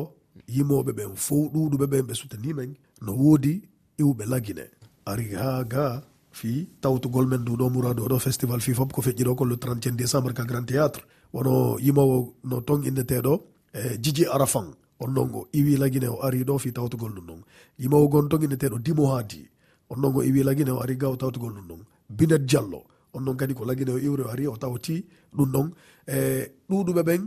yimoɓe 0.48 0.92
ɓen 0.92 1.16
fow 1.16 1.50
ɗuɗuɓe 1.52 1.86
ɓen 1.86 2.02
ɓe 2.08 2.14
sutanimen 2.14 2.74
no 3.00 3.12
woodi 3.12 3.62
iwɓe 3.98 4.24
lagine. 4.26 4.64
Ari 5.06 5.34
ha 5.34 5.64
ga 5.64 6.02
fi 6.30 6.68
tawtugol 6.80 7.26
men 7.26 7.40
nduɗo 7.40 7.70
mourado 7.70 8.06
ɗo 8.08 8.18
festival 8.18 8.60
fifop 8.60 8.92
ko 8.92 9.02
feƴƴiɗo 9.02 9.34
ko 9.34 9.44
le 9.44 9.56
31 9.56 9.96
décembre 9.96 10.32
ka 10.34 10.44
grand 10.44 10.64
théâtre. 10.66 11.02
Wono 11.32 11.78
yimowo 11.78 12.34
no 12.44 12.60
ton 12.60 12.82
inneteɗo 12.84 13.40
e 13.74 13.98
djidji 13.98 14.26
arafan 14.26 14.74
on 15.00 15.08
noon 15.10 15.30
o 15.34 15.48
iwi 15.52 15.76
lagine 15.76 16.08
o 16.08 16.22
ari 16.22 16.44
ɗo 16.44 16.58
fi 16.58 16.72
tawtugol 16.72 17.12
ɗum 17.12 17.26
noon 17.26 17.42
yimowo 17.78 18.08
gon 18.08 18.28
ton 18.28 18.42
inneteɗo 18.42 18.78
dimo 18.78 19.06
haadi. 19.06 19.48
on 19.92 20.00
noon 20.00 20.16
o 20.16 20.22
iwi 20.22 20.42
lagine 20.42 20.70
o 20.70 20.80
ari 20.80 20.96
ga 20.96 21.08
o 21.08 21.16
tawtugol 21.16 21.52
ɗum 21.52 21.66
ɗon. 21.68 21.82
Binet 22.08 22.44
diallo 22.46 22.84
on 23.12 23.20
noon 23.24 23.36
kadi 23.36 23.54
ko 23.54 23.64
lagine 23.64 23.90
o 23.90 23.98
iwre 23.98 24.22
o 24.24 24.30
ari 24.30 24.46
o 24.46 24.56
tawti 24.56 25.04
ɗum 25.36 25.50
ɗon. 25.52 25.70
E 26.08 26.48
ɗuɗuɓe 26.68 27.02
ɓen 27.02 27.22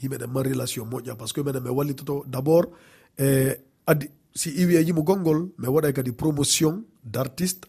yimɓeɗen 0.00 0.30
man 0.32 0.44
relation 0.44 0.84
moƴƴa 0.86 1.16
par 1.16 1.28
ce 1.28 1.34
que 1.34 1.40
minen 1.42 1.62
mi 1.62 1.70
wallitoto 1.70 2.24
d' 2.26 2.36
abord 2.36 2.68
e 3.18 3.56
adi 3.86 4.06
si 4.34 4.50
iwi 4.50 4.76
e 4.76 4.82
yimo 4.82 5.02
gonngol 5.02 5.50
mi 5.58 5.66
waɗay 5.66 5.92
kadi 5.92 6.12
promotion 6.12 6.84
d' 7.04 7.16
artiste 7.16 7.66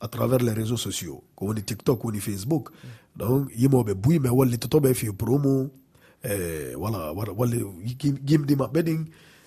à 0.00 0.08
travers 0.08 0.38
les 0.38 0.52
réseaux 0.52 0.76
sociaux. 0.76 1.22
Ko 1.34 1.46
woni 1.46 1.62
tiktok 1.62 2.04
woni 2.04 2.20
facebook. 2.20 2.70
Donc 3.16 3.50
yimoɓe 3.56 3.94
buy 3.94 4.18
mi 4.20 4.28
wallitotoɓe 4.28 4.94
fi 4.94 5.12
promo 5.12 5.70
e 6.22 6.74
voilà 6.76 7.12
walli 7.12 7.58
gimɗi 7.98 8.54
maɓɓe 8.56 8.82
ɗin 8.82 9.04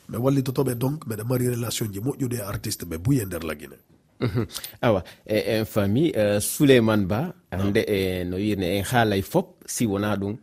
mi 0.10 0.18
wallitotoɓe 0.18 0.76
donc 0.76 1.06
mbeɗa 1.06 1.24
mari 1.24 1.48
relation 1.48 1.88
ji 1.94 2.00
moƴƴude 2.00 2.36
e 2.36 2.42
artiste 2.42 2.84
ɓe 2.86 2.98
buy 2.98 3.22
e 3.22 3.26
nder 3.26 3.44
laguine 3.44 3.78
awa 4.82 5.04
e 5.26 5.38
en 5.60 5.66
faami 5.66 6.12
euh, 6.16 6.40
souleymane 6.40 7.06
ba 7.06 7.34
hande 7.52 7.82
e 7.88 8.24
no 8.26 8.38
wirne 8.38 8.68
en 8.80 8.84
haalay 8.84 9.22
fop 9.22 9.64
si 9.66 9.86
wona 9.86 10.16
ɗum 10.16 10.36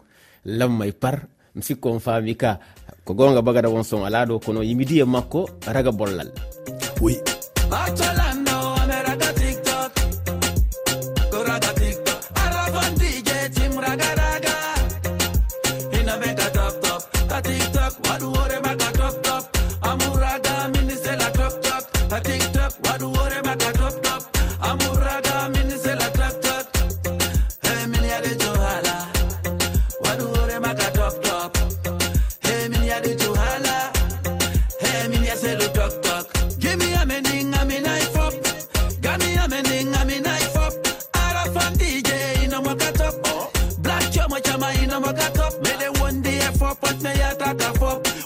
lammay 0.44 0.92
par. 0.92 1.18
Mi 1.54 1.62
sikku 1.62 1.88
on 1.88 1.98
faami 2.00 2.36
ka 2.36 2.58
ko 3.04 3.14
gonga 3.14 3.42
bagada 3.42 3.68
won 3.68 3.82
son 3.84 4.06
ala 4.06 4.26
ɗo 4.26 4.38
kono 4.44 4.62
yimidiya 4.62 5.06
makko 5.06 5.48
raga 5.66 5.90
bollal. 5.92 6.30
Oui. 7.00 7.16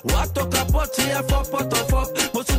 wato 0.04 0.42
kapot 0.48 0.88
si 0.94 1.10
a 1.10 1.22
fop. 1.22 1.44
Poto 2.32 2.54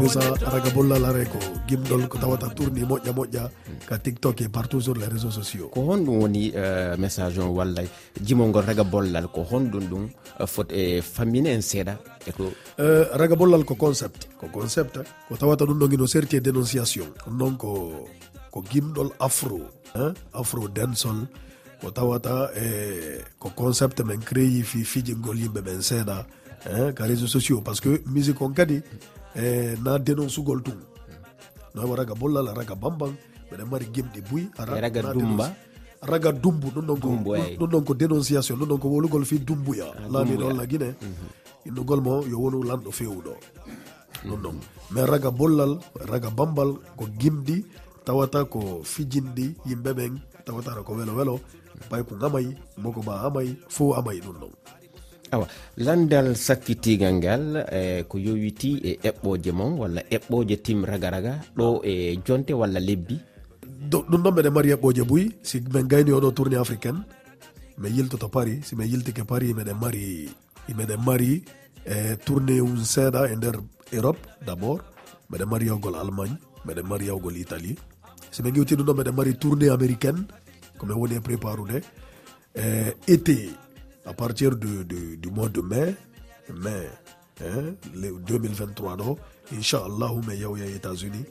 pesa 0.00 0.32
raga 0.48 0.70
bollal 0.72 1.04
are 1.04 1.24
ko 1.28 1.38
gimɗol 1.68 2.08
ko 2.08 2.16
tawata 2.18 2.48
tourni 2.56 2.82
moƴƴa 2.88 3.12
moƴƴa 3.12 3.44
ka 3.86 3.98
tiktok 3.98 4.40
e 4.40 4.48
partout 4.48 4.80
sur 4.80 4.96
les 4.96 5.06
réseaux 5.06 5.30
sociaux. 5.30 5.68
Ko 5.68 5.80
honɗum 5.92 6.16
woni 6.24 6.52
eh, 6.56 6.96
message 6.96 7.38
on 7.38 7.52
wallay 7.52 7.86
jimolngol 8.24 8.64
raga 8.64 8.82
bollal 8.84 9.28
ko 9.28 9.44
honɗum 9.44 9.84
ɗum 9.90 10.04
eh, 10.40 10.46
foti 10.46 10.74
e 10.74 10.96
eh, 10.98 11.02
fammine 11.02 11.48
en 11.52 11.60
seeɗa 11.60 11.94
e 12.26 12.30
eko 12.30 12.48
raga 13.20 13.36
bollal 13.36 13.64
ko 13.64 13.74
concept. 13.74 14.28
Ko 14.40 14.48
concept 14.48 14.98
ko 15.28 15.36
tawata 15.36 15.64
ɗum 15.68 15.78
ɗon 15.78 15.92
ino 15.94 16.06
serti 16.06 16.36
e 16.36 16.40
dénonciation. 16.40 17.12
Ɗum 17.26 17.36
noon 17.36 17.56
ko 17.56 17.70
ko 18.50 18.62
gimɗol 18.70 19.10
afro 19.18 19.60
afro 20.32 20.68
densol 20.68 21.26
ko 21.80 21.90
tawata 21.90 22.50
e 22.56 22.66
ko 23.38 23.48
concept 23.56 24.00
men 24.04 24.20
créyi 24.20 24.62
fi 24.62 24.84
fijingol 24.84 25.38
yimɓe 25.38 25.60
ɓen 25.62 25.80
seeɗa 25.82 26.26
ka 26.94 27.04
réseau 27.06 27.26
sociaux. 27.26 27.60
Par 27.62 27.74
ce 27.74 27.80
que 27.80 28.02
musique 28.06 28.40
on 28.42 28.52
kadi 28.52 28.82
e 29.34 29.74
na 29.82 29.98
dénoncegol 29.98 30.62
tum 30.62 30.76
no 31.74 31.94
raga 31.94 32.14
bollal 32.14 32.46
raga 32.54 32.74
bambang 32.74 33.14
mbeɗen 33.48 33.68
mari 33.70 33.86
gimɗi 33.94 34.20
buy 34.30 34.42
e 34.58 34.64
raga 34.64 35.12
dumba? 35.12 35.54
raga 36.02 36.32
dumbu 36.32 36.68
ɗum 36.74 36.86
ɗon 36.86 36.98
ɗum 37.58 37.68
ɗon 37.70 37.84
ko 37.84 37.94
dénonciation 37.94 38.56
ɗum 38.58 38.68
ɗon 38.68 38.78
ko 38.80 38.88
wolugol 38.88 39.24
fi 39.24 39.38
dumbuya. 39.38 39.84
Ah, 39.96 40.08
Laamiɗo 40.08 40.48
allah 40.48 40.66
guine 40.66 40.94
mhm. 41.00 41.28
innugol 41.68 42.00
mo 42.00 42.24
yo 42.24 42.38
wonu 42.40 42.62
lanɗo 42.64 42.90
fewuɗo. 42.90 43.32
Ɗum 44.24 44.40
ɗon 44.42 44.52
mhm. 44.54 44.60
mais 44.90 45.04
raga 45.06 45.30
bollal 45.30 45.78
raga 46.10 46.30
bambal 46.30 46.74
ko 46.96 47.04
gimɗi 47.18 47.64
tawata 48.04 48.44
ko 48.44 48.82
fijinde 48.84 49.46
yimɓe 49.68 49.90
ɓen 49.98 50.12
tawatata 50.46 50.82
ko 50.86 50.92
welo 50.98 51.12
welo 51.18 51.34
ɓay 51.90 52.02
ko 52.08 52.14
gamayi 52.20 52.50
moko 52.82 53.00
ma 53.06 53.14
amay 53.26 53.48
fo 53.68 53.94
amay 53.98 54.18
ɗum 54.24 54.36
ɗon. 54.40 54.52
Awa 55.30 55.46
landal 55.78 56.34
sakkitigal 56.34 57.14
ngal 57.22 57.44
e 57.70 58.02
ko 58.10 58.18
yowiti 58.18 58.70
e 58.82 58.92
eɓɓoje 59.08 59.50
mon 59.58 59.72
walla 59.80 60.02
eɓɓoje 60.16 60.56
tim 60.64 60.84
raga 60.84 61.08
raga 61.10 61.32
ɗo 61.56 61.66
e 61.84 62.18
jonte 62.26 62.52
walla 62.60 62.80
lebbi? 62.80 63.16
Ɗum 63.90 64.20
ɗon 64.22 64.32
mbeɗe 64.32 64.50
mari 64.50 64.68
eɓɓoje 64.74 65.02
buyi 65.08 65.24
si 65.42 65.56
min 65.72 65.86
gayni 65.90 66.10
oɗo 66.12 66.30
tourné 66.36 66.56
africaine 66.56 67.00
mi 67.80 67.88
yiltoto 67.96 68.28
paris 68.28 68.60
si 68.68 68.76
min 68.76 68.88
yiltike 68.92 69.24
paris 69.24 69.54
miɗen 69.56 69.78
mari 69.80 70.28
miɗen 70.76 71.00
mari 71.06 71.42
e 71.86 72.16
tourné 72.24 72.60
um 72.60 72.76
seeɗa 72.92 73.30
e 73.32 73.34
nder 73.36 73.56
europe 73.92 74.20
d' 74.46 74.50
abord 74.52 74.82
mbeɗe 75.28 75.44
mari 75.50 75.66
yawgol 75.70 75.96
allemagne 75.96 76.36
mbeɗe 76.64 76.82
mari 76.90 77.06
yawgol 77.08 77.36
italie 77.36 77.76
so 78.30 78.42
ɓe 78.42 78.52
gewtino 78.52 78.82
ɗon 78.84 78.96
meɗen 78.96 79.14
mari 79.14 79.34
tournée 79.36 79.68
américaine 79.70 80.24
komin 80.78 80.94
woni 80.96 81.14
e 81.16 81.20
préparude 81.20 81.82
e 82.54 82.94
été 83.06 83.50
à 84.06 84.12
partir 84.12 84.56
du, 84.56 84.84
du, 84.84 85.16
du 85.16 85.30
mois 85.30 85.48
de 85.48 85.60
mai 85.60 85.94
mai 86.54 86.88
hein, 87.40 87.74
2023 87.94 88.96
ɗo 88.96 89.18
inchallahu 89.52 90.22
min 90.26 90.34
yawya 90.38 90.66
états 90.66 90.94
unis 90.94 91.26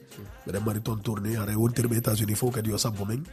mbiɗen 0.45 0.63
mari 0.65 0.81
toon 0.81 0.97
tourné 1.01 1.35
hara 1.35 1.53
wontirɓe 1.55 1.95
états 1.97 2.19
unis 2.21 2.35
fof 2.35 2.53
kadi 2.53 2.69
yo 2.69 2.77
sabbo 2.77 3.05
men. 3.05 3.23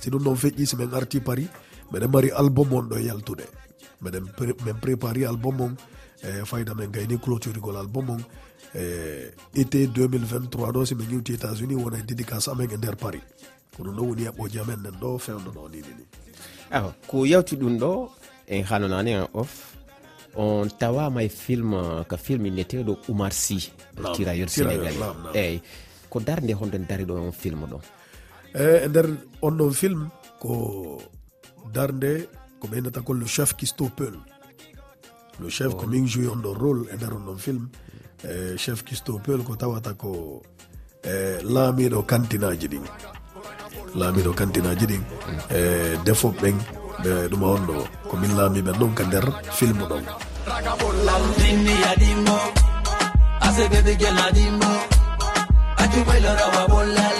Si 0.00 0.10
ɗum 0.10 0.22
noon 0.22 0.36
feƴƴi 0.36 0.66
si 0.66 0.76
min 0.76 0.92
arti 0.94 1.20
paris 1.20 1.48
mbiɗen 1.90 2.10
mari 2.10 2.30
album 2.30 2.72
on 2.72 2.88
ɗo 2.88 2.96
e 2.98 3.04
yaltude. 3.04 3.46
Miɗen 4.02 4.24
min 4.64 4.74
prépari 4.80 5.24
album 5.24 5.60
on 5.60 5.76
e 6.22 6.44
fayda 6.44 6.74
men 6.74 6.90
gayni 6.90 7.18
clôturigol 7.18 7.76
album 7.76 8.10
on. 8.10 8.22
E, 8.74 9.30
été 9.54 9.86
2023 9.86 10.72
ɗo 10.72 10.84
soɓe 10.84 11.04
giwti 11.08 11.32
états 11.32 11.54
unis 11.62 11.74
wona 11.76 11.98
e 11.98 12.02
dédicace 12.02 12.48
amen 12.48 12.68
e 12.70 12.76
nder 12.76 12.96
paris. 12.96 13.22
Ko 13.76 13.82
ɗum 13.82 13.94
ɗo 13.96 14.02
woni 14.08 14.22
e 14.22 14.24
yaɓɓoji 14.26 14.58
amen 14.60 14.80
nen 14.82 14.94
ɗo 15.00 15.18
fewdo 15.18 15.50
ɗo 15.50 15.68
nini 15.70 15.92
ni 15.98 16.04
awa 16.70 16.94
ko 17.06 17.24
yawti 17.26 17.56
ɗum 17.56 17.78
ɗo 17.78 18.10
en 18.48 18.62
haalanani 18.64 19.12
en 19.12 19.26
off 19.32 19.74
on 20.36 20.68
tawama 20.78 21.22
e 21.24 21.28
film 21.28 21.72
ko 22.08 22.16
film 22.16 22.46
inneteɗo 22.46 22.98
oumar 23.08 23.32
sy 23.32 23.72
tirailleur 24.14 24.48
sénégalais 24.48 25.00
eyyi 25.34 25.62
ko 26.10 26.20
darde 26.20 26.52
honɗen 26.52 26.84
dari 26.88 27.04
ɗo 27.04 27.14
on 27.16 27.32
film 27.32 27.64
ɗon 27.66 27.80
e 28.54 28.84
e 28.84 28.88
nder 28.88 29.06
on 29.42 29.56
ɗon 29.56 29.72
film 29.72 30.08
ko 30.40 30.98
darde 31.72 32.28
ko 32.60 32.68
ɓeynata 32.68 33.00
kon 33.02 33.14
le 33.18 33.26
chef 33.26 33.54
kisto 33.54 33.88
peul. 33.96 34.18
Le 35.40 35.48
chef 35.48 35.72
ko 35.74 35.84
oh. 35.84 35.86
min 35.86 36.06
joui 36.06 36.26
on 36.26 36.42
ɗon 36.42 36.54
rôle 36.58 36.82
e 36.92 36.96
nder 36.96 37.12
on 37.14 37.24
ɗon 37.26 37.38
film. 37.38 37.68
e 38.24 38.56
chef 38.58 38.82
kistopel 38.84 39.42
ko 39.46 39.54
tawata 39.56 39.94
ko 39.94 40.42
e 41.04 41.42
laamiɗo 41.42 42.02
kantinaji 42.02 42.66
ɗin. 42.72 42.84
Laamiɗo 43.94 44.32
kantinaji 44.34 44.86
ɗin 44.90 45.02
e 45.50 45.60
defoɓe 46.04 46.38
ɓen 46.42 46.56
ɓe 47.02 47.12
ɗum 47.30 47.42
on 47.42 47.62
ɗo 47.68 47.76
ko 48.08 48.14
min 48.16 48.32
laami 48.38 48.60
ɗon 48.62 48.92
ka 48.94 49.04
nder 49.04 49.26
filme 49.56 49.84
ɗon. 49.90 50.04
Ragabollaltinniyaɗimo 50.50 52.36
asegedegelaɗimo 53.46 54.70
accuɓaylorawa 55.82 56.62
bollal 56.72 57.18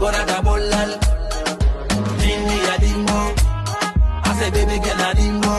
gorada 0.00 0.36
bollal 0.46 0.90
tinniyaɗimo 2.20 3.18
asebebegelaɗimo 4.30 5.54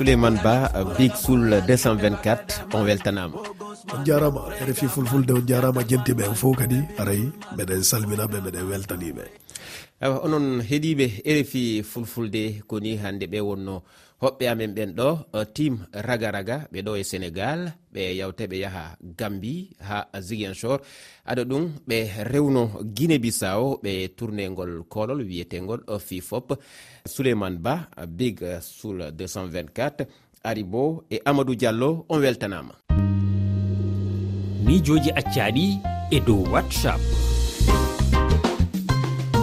souleymane 0.00 0.40
ba 0.42 0.54
big 0.96 1.12
soul 1.14 1.42
224 1.68 2.72
on 2.72 2.84
weltanama. 2.88 3.36
On 3.94 4.00
jarama 4.08 4.42
refi 4.68 4.86
fulfulde 4.94 5.32
on 5.38 5.44
jarama 5.50 5.82
jentiɓe 5.90 6.22
en 6.28 6.34
fof 6.42 6.56
kadi 6.60 6.78
aray 7.00 7.22
meɗen 7.56 7.82
salminaɓe 7.90 8.36
meɗen 8.44 8.64
weltaniɓe. 8.70 9.24
awa 10.00 10.16
onon 10.24 10.62
heeɗiɓe 10.68 11.06
rfi 11.38 11.82
fulfulde 11.82 12.62
koni 12.66 12.96
hande 12.96 13.26
ɓe 13.32 13.40
wonno 13.48 13.82
hoɓɓe 14.22 14.44
amen 14.52 14.72
ɓen 14.76 14.90
ɗo 14.98 15.08
eh, 15.34 15.46
team 15.54 15.74
raga 15.92 16.30
raga 16.30 16.56
ɓe 16.72 16.78
ɗo 16.86 16.92
e 17.00 17.02
sénégal 17.10 17.60
ɓe 17.92 18.02
yawte 18.20 18.44
ɓe 18.50 18.56
yaha 18.64 18.84
gambi 19.18 19.70
ha 19.88 19.98
ziguinchor. 20.20 20.78
Aɗa 21.30 21.42
ɗum 21.44 21.64
ɓe 21.88 21.98
rewno 22.32 22.62
guine 22.96 23.16
bissao 23.18 23.80
ɓe 23.84 23.92
tournegol 24.16 24.84
kolol 24.92 25.20
wiyetegol 25.28 25.80
eh, 25.88 25.98
fifop. 25.98 26.46
Souleymane 27.06 27.58
ba 27.58 27.88
big 28.08 28.42
eh, 28.42 28.60
soul 28.60 28.98
224 29.12 30.06
ari 30.44 30.64
bo 30.64 31.04
e 31.10 31.20
amadou 31.24 31.54
diallo 31.54 32.06
on 32.08 32.20
weltanama. 32.20 32.74
Mijoji 34.64 35.10
accaɗi 35.20 35.66
e 36.10 36.20
dow 36.20 36.44
whatsapp. 36.52 37.29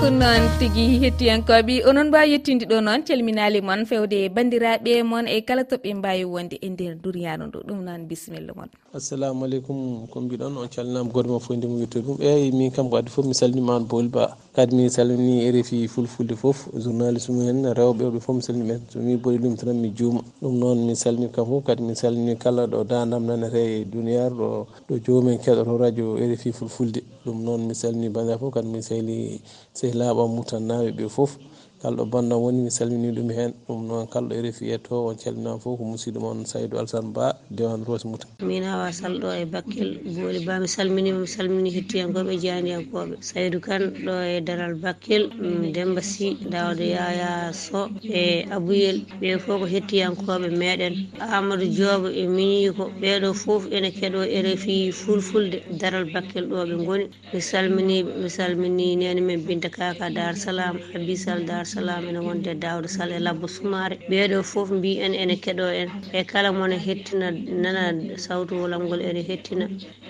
ko 0.01 0.10
noon 0.13 0.44
tigui 0.60 1.00
hettiyankoɓe. 1.01 1.75
Onon 1.89 2.08
mbawi 2.08 2.32
yettinde 2.34 2.66
ɗo 2.70 2.77
noon 2.86 3.01
calminali 3.08 3.62
moon 3.62 3.82
fewde 3.89 4.30
bandiraɓe 4.36 5.04
moon 5.04 5.25
e 5.27 5.42
kala 5.42 5.63
toɓɓe 5.63 5.89
mbawi 6.00 6.24
wonde 6.34 6.56
e 6.62 6.70
nder 6.70 6.94
duriyano 7.04 7.48
ndu 7.48 7.60
ɗum 7.68 7.80
noon 7.88 8.01
bisimilla 8.10 8.54
moon 8.58 8.70
assalamu 8.98 9.46
aleykum 9.46 10.08
ko 10.10 10.22
mbiɗon 10.22 10.58
on 10.58 10.68
calninama 10.70 11.10
goto 11.13 11.39
fo 11.39 11.54
e 11.54 11.58
ndemo 11.58 11.77
yettode 11.80 12.06
ɗum 12.08 12.18
eyyi 12.22 12.51
min 12.51 12.72
kam 12.72 12.89
ko 12.89 12.98
addi 12.98 13.10
foof 13.13 13.25
mi 13.27 13.34
salminima 13.34 13.75
an 13.75 13.86
bowli 13.86 14.10
ba. 14.10 14.36
Kadi 14.56 14.75
mi 14.75 14.89
salmini 14.89 15.51
rfi 15.51 15.88
fulfulde 15.88 16.36
foof 16.36 16.68
journaliste 16.74 17.30
mumen 17.32 17.62
rewɓe 17.77 18.10
ɓe 18.13 18.20
foof 18.20 18.36
mi 18.38 18.42
salmini 18.42 18.70
ɓen 18.72 18.82
somi 18.92 19.16
ɓoɗi 19.18 19.38
ɗum 19.38 19.56
tan 19.56 19.74
mi 19.77 19.89
juuma. 19.96 20.22
Ɗum 20.42 20.58
noon 20.60 20.77
mi 20.88 20.96
salmini 20.96 21.30
kam 21.32 21.46
fof 21.46 21.63
kadi 21.66 21.84
mi 21.84 21.96
salmini 21.96 22.36
kala 22.38 22.66
ɗo 22.68 22.84
dandam 22.89 23.24
nanete 23.25 23.62
e 23.82 23.86
duniyaru 23.86 24.36
ɗo 24.36 24.66
ɗo 24.89 24.94
jomumen 25.06 25.38
keɗoto 25.38 25.77
radio 25.77 26.18
rfi 26.18 26.51
fulfulde. 26.51 27.04
Ɗum 27.25 27.44
noon 27.44 27.68
mi 27.68 27.75
salmini 27.75 28.10
bandiraɓe 28.10 28.39
foof 28.39 28.54
kadi 28.54 28.68
mi 28.68 28.82
sehli 28.82 29.39
sehlaɓa 29.77 30.25
mutannaɓe 30.27 30.92
ɓe 30.98 31.08
foof 31.10 31.38
kalɗo 31.81 32.05
banndam 32.12 32.39
woni 32.41 32.63
mi 32.65 32.72
salmini 32.72 33.12
ɗum 33.15 33.29
hen 33.38 33.53
ɗum 33.67 33.88
noon 33.88 34.07
kalɗo 34.07 34.34
e 34.36 34.41
refi 34.41 34.72
e 34.74 34.77
to 34.77 35.07
on 35.07 35.15
calminama 35.15 35.60
fof 35.60 35.77
ko 35.77 35.84
musidɗo 35.86 36.19
moon 36.19 36.46
saydou 36.46 36.79
alsane 36.79 37.13
ba 37.13 37.38
dewan 37.51 37.84
rose 37.86 38.05
mouta. 38.05 38.25
Min 38.41 38.63
awa 38.63 38.89
salɗo 38.91 39.29
e 39.41 39.46
bakkel 39.46 40.00
booli 40.15 40.46
ba. 40.46 40.60
Mi 40.60 40.67
salminima 40.67 41.19
mi 41.19 41.27
salmini 41.27 41.69
hettiyankoɓe 41.75 42.31
e 42.34 42.38
jaaniyankoɓe 42.43 43.15
saydou 43.22 43.60
kane 43.62 43.86
ɗo 44.05 44.13
e 44.25 44.41
daral 44.41 44.74
bakkel 44.75 45.29
mm, 45.29 45.72
demba 45.74 46.01
sy 46.01 46.34
dawde 46.50 46.86
yaya 46.98 47.53
so 47.53 47.89
e 48.03 48.46
abouyel 48.50 49.05
ɓe 49.22 49.38
fof 49.39 49.60
ko 49.62 49.65
hettiyankoɓe 49.67 50.50
meɗen 50.62 50.93
amadou 51.19 51.69
diobo 51.75 52.07
e 52.10 52.24
miniko 52.27 52.84
ɓeɗo 53.01 53.29
foof 53.34 53.63
ene 53.72 53.89
keeɗo 53.98 54.22
e 54.25 54.41
refi 54.41 54.91
fulfulde 54.91 55.57
daral 55.79 56.05
bakkel 56.13 56.46
ɗo 56.50 56.57
ɓe 56.69 56.75
gooni 56.86 57.05
mi 57.34 57.39
salminiɓe 57.50 58.10
mi 58.22 58.29
salmini 58.29 58.96
nene 58.96 59.22
men 59.22 59.39
binta 59.46 59.69
kaka 59.69 60.10
dar 60.10 60.34
salam 60.36 60.75
habisal 60.93 61.46
dar 61.46 61.67
salamina 61.72 62.20
wonde 62.28 62.52
dawde 62.64 62.88
sall 62.96 63.12
e 63.12 63.20
labbo 63.28 63.48
sumare 63.56 63.96
ɓeeɗo 64.10 64.38
foof 64.52 64.70
mbi 64.78 64.92
en 65.06 65.14
ene 65.22 65.36
keɗo 65.44 65.66
en. 65.82 65.90
E 66.20 66.22
kala 66.32 66.50
mona 66.58 66.78
hettina 66.86 67.28
nana 67.64 67.84
sawtu 68.26 68.54
wolam 68.62 68.82
ngol 68.86 69.02
ene 69.10 69.22
hettina. 69.30 69.66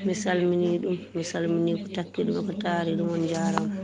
Mi 0.05 0.13
salmini 0.23 0.69
ɗum 0.83 0.97
mi 1.15 1.23
salmini 1.31 1.71
ko 1.81 1.87
takki 1.95 2.21
ɗum 2.27 2.37
eko 2.41 2.53
taari 2.63 2.91
ɗum 2.97 3.09
on 3.15 3.23
jarama 3.31 3.75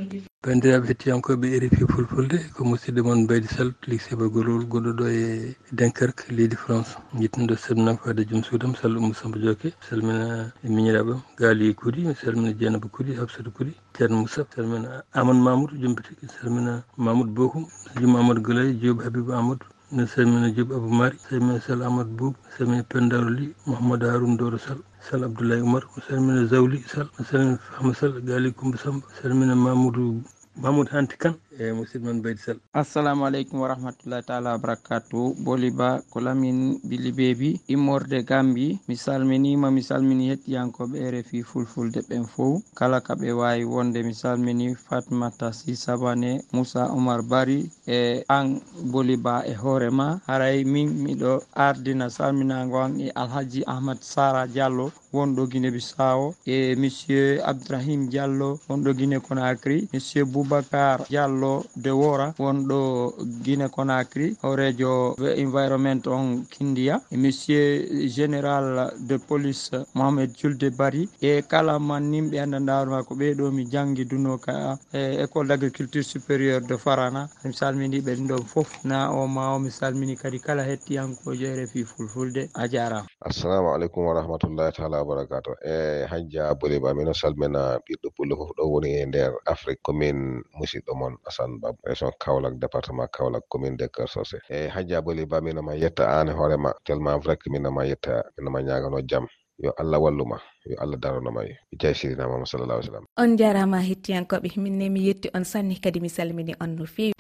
bandiraɓe 0.43 0.85
hettiyankoɓe 0.91 1.45
e 1.55 1.57
rfi 1.63 1.83
fulfulde 1.91 2.37
ko 2.55 2.61
musidɗo 2.69 3.01
moon 3.07 3.21
baydi 3.29 3.47
sall 3.55 3.71
lycéba 3.89 4.25
golol 4.33 4.63
goɗɗoɗo 4.71 5.05
e 5.07 5.55
denkark 5.71 6.17
leydi 6.35 6.55
france. 6.63 6.91
Jittuɗo 7.19 7.55
sebnafade 7.55 8.21
joom 8.27 8.43
suudam 8.43 8.75
sall 8.75 8.97
umu 8.97 9.13
samba 9.13 9.37
dioke 9.39 9.71
salmina 9.87 10.51
e 10.61 10.67
miñiraɓam 10.75 11.19
gaali 11.39 11.73
kuuɗi 11.79 12.01
salmina 12.21 12.51
dieynaba 12.59 12.87
kuuɗi 12.93 13.15
hafsata 13.19 13.49
kuuɗi 13.55 13.71
ceerno 13.95 14.15
moussa 14.19 14.43
salmina 14.53 14.89
amadou 15.13 15.43
mamoudou 15.47 15.77
jompitiki 15.81 16.27
salmina 16.27 16.83
mamoudou 16.97 17.33
bokum 17.35 17.63
jum 17.99 18.15
amadou 18.15 18.43
golay 18.43 18.73
diobo 18.81 19.01
habibou 19.01 19.31
amadou 19.39 19.67
ne 19.95 20.03
salmina 20.05 20.51
diobo 20.51 20.75
abou 20.75 20.91
mari 20.91 21.15
salmina 21.29 21.61
sall 21.61 21.81
amadou 21.83 22.15
boub 22.17 22.35
salmina 22.57 22.83
pendaro 22.83 23.29
ly 23.29 23.53
mouhamadou 23.65 24.09
haroune 24.11 24.35
doro 24.37 24.57
sall. 24.57 24.79
sall 25.07 25.23
abdoulaye 25.27 25.61
oumar 25.61 25.83
mi 25.95 26.01
salmina 26.07 26.45
zawli 26.51 26.77
sall 26.87 27.07
mi 27.19 27.25
salmina 27.25 27.57
fahma 27.57 27.93
sall 27.93 28.13
gaali 28.27 28.49
coumba 28.57 28.77
samba 28.77 29.05
mi 29.07 29.15
salmina 29.21 29.55
mamoudou 29.55 30.23
mamoudou 30.61 30.93
hanti 30.95 31.17
kane. 31.17 31.35
e 31.59 31.71
musidɗo 31.71 32.05
moon 32.05 32.21
baydi 32.21 32.41
sall. 32.41 32.59
Assalamu 32.73 33.25
aleykum 33.25 33.59
wa 33.61 33.67
rahmatullahi 33.67 34.25
taala 34.25 34.51
wa 34.51 34.57
barakatu 34.57 35.35
boliba 35.45 36.01
ko 36.09 36.19
lamin 36.19 36.79
billi 36.83 37.11
beebi 37.11 37.61
immorde 37.67 38.23
gambi. 38.25 38.79
Mi 38.87 38.95
salminima 38.95 39.71
mi 39.71 39.81
salmini 39.81 40.29
hettiyankoɓe 40.31 40.97
e 40.97 41.11
rfi 41.11 41.43
fulfulde 41.43 42.01
ɓen 42.09 42.25
fof 42.25 42.61
kala 42.75 43.01
kaɓe 43.01 43.31
wawi 43.39 43.63
wonde 43.65 44.03
mi 44.03 44.13
salmini 44.13 44.75
fatmata 44.75 45.53
si 45.53 45.75
sabane 45.75 46.41
moussa 46.53 46.89
oumar 46.89 47.21
bari 47.21 47.69
e 47.87 48.23
an 48.27 48.59
boli 48.91 49.15
ba 49.17 49.43
e 49.45 49.53
hoorema 49.53 50.21
haray 50.27 50.63
min 50.63 50.89
miɗo 51.03 51.43
ardina 51.55 52.09
salminago 52.09 52.77
an 52.81 52.99
e 52.99 53.11
alhaji 53.15 53.63
ahmad 53.67 54.01
sara 54.01 54.47
diallo 54.47 54.91
wonɗo 55.13 55.47
guine 55.51 55.69
bisawo 55.71 56.35
e 56.45 56.75
monsieur 56.75 57.39
abdourahim 57.45 58.09
diallo 58.09 58.59
wonɗo 58.69 58.93
guine 58.97 59.19
conacry 59.19 59.87
monsieur 59.93 60.25
boubacar 60.25 61.05
diallo 61.09 61.42
diallo 61.43 61.63
de 61.75 61.91
wora. 61.91 62.33
Wonɗo 62.39 63.13
guine 63.43 63.69
conacry 63.69 64.35
horejo 64.41 65.15
environnement 65.37 66.07
on 66.07 66.45
kindiya 66.49 67.01
e 67.11 67.17
monsieur 67.17 68.07
général 68.07 68.93
de 68.99 69.17
police 69.17 69.71
mohamed 69.93 70.31
julde 70.35 70.69
bari 70.75 71.09
e 71.21 71.41
kala 71.41 71.79
man 71.79 72.03
nimɓe 72.11 72.39
andanɗarma 72.39 73.03
ko 73.07 73.15
ɓeɗo 73.15 73.51
mi 73.51 73.65
jangguiduno 73.71 74.37
ka 74.39 74.77
e 74.93 75.23
école 75.23 75.47
d' 75.47 75.51
agriculture 75.53 76.03
supérieure 76.03 76.65
de 76.67 76.77
farana. 76.77 77.29
Mi 77.43 77.53
salminiɓe 77.53 78.15
ɗin 78.15 78.27
ɗon 78.27 78.45
foof 78.45 78.83
na 78.85 79.11
o 79.11 79.27
ma 79.27 79.53
o 79.55 79.59
mi 79.59 79.69
salmini 79.71 80.15
kadi 80.15 80.39
kala 80.39 80.63
hettiyankojo 80.63 81.55
refi 81.55 81.83
fulfulde 81.85 82.49
a 82.53 82.67
jarama. 82.67 83.05
Assalamu 83.21 83.73
aleykum 83.73 84.05
wa 84.05 84.13
rahmatullahi 84.13 84.71
taala 84.73 85.03
wabarakatu 85.03 85.51
e 85.65 86.05
hajja 86.09 86.53
boliba 86.55 86.93
mino 86.93 87.13
salmina 87.13 87.77
ɓiɗɗo 87.85 88.09
pullo 88.15 88.35
foof 88.35 88.51
ɗo 88.57 88.63
woni 88.71 88.89
e 89.01 89.05
nder 89.05 89.31
afrique 89.45 89.81
komin 89.83 90.41
musidɗo 90.57 90.93
moon 90.95 91.17
Hassan 91.33 91.57
Bab 91.57 91.75
région 91.81 92.13
kawlak 92.21 92.61
département 92.61 93.07
kawlak 93.09 93.41
commune 93.49 93.75
de 93.77 93.87
Keur 93.89 94.05
Socé. 94.07 94.37
E 94.49 94.69
ha 94.69 94.81
jaboli 94.85 95.25
ba 95.25 95.41
minoma 95.41 95.73
yetta 95.75 96.05
an 96.19 96.29
e 96.29 96.31
hoore 96.33 96.57
ma 96.57 96.71
tellement 96.85 97.17
vrai 97.17 97.37
que 97.37 97.49
minoma 97.49 97.85
yetta 97.85 98.21
minoma 98.37 98.61
ñagano 98.61 99.01
jaam 99.09 99.25
yo 99.57 99.71
allah 99.79 99.97
walluma 99.99 100.37
yo 100.65 100.75
allah 100.79 100.97
daranoma 100.97 101.41
jaye 101.81 101.93
sirinamama 101.95 102.45
sallallah 102.45 102.77
alih 102.77 102.85
sallam. 102.87 103.05
On 103.17 103.37
jarama 103.37 103.81
hettiyankoɓe 103.81 104.53
minne 104.57 104.89
mi 104.93 105.01
yetti 105.07 105.29
on 105.33 105.43
sanni 105.43 105.79
kadi 105.81 105.99
mi 105.99 106.09
salmini 106.09 106.53
on 106.61 106.75
no 106.77 106.85
fewi. 106.85 107.13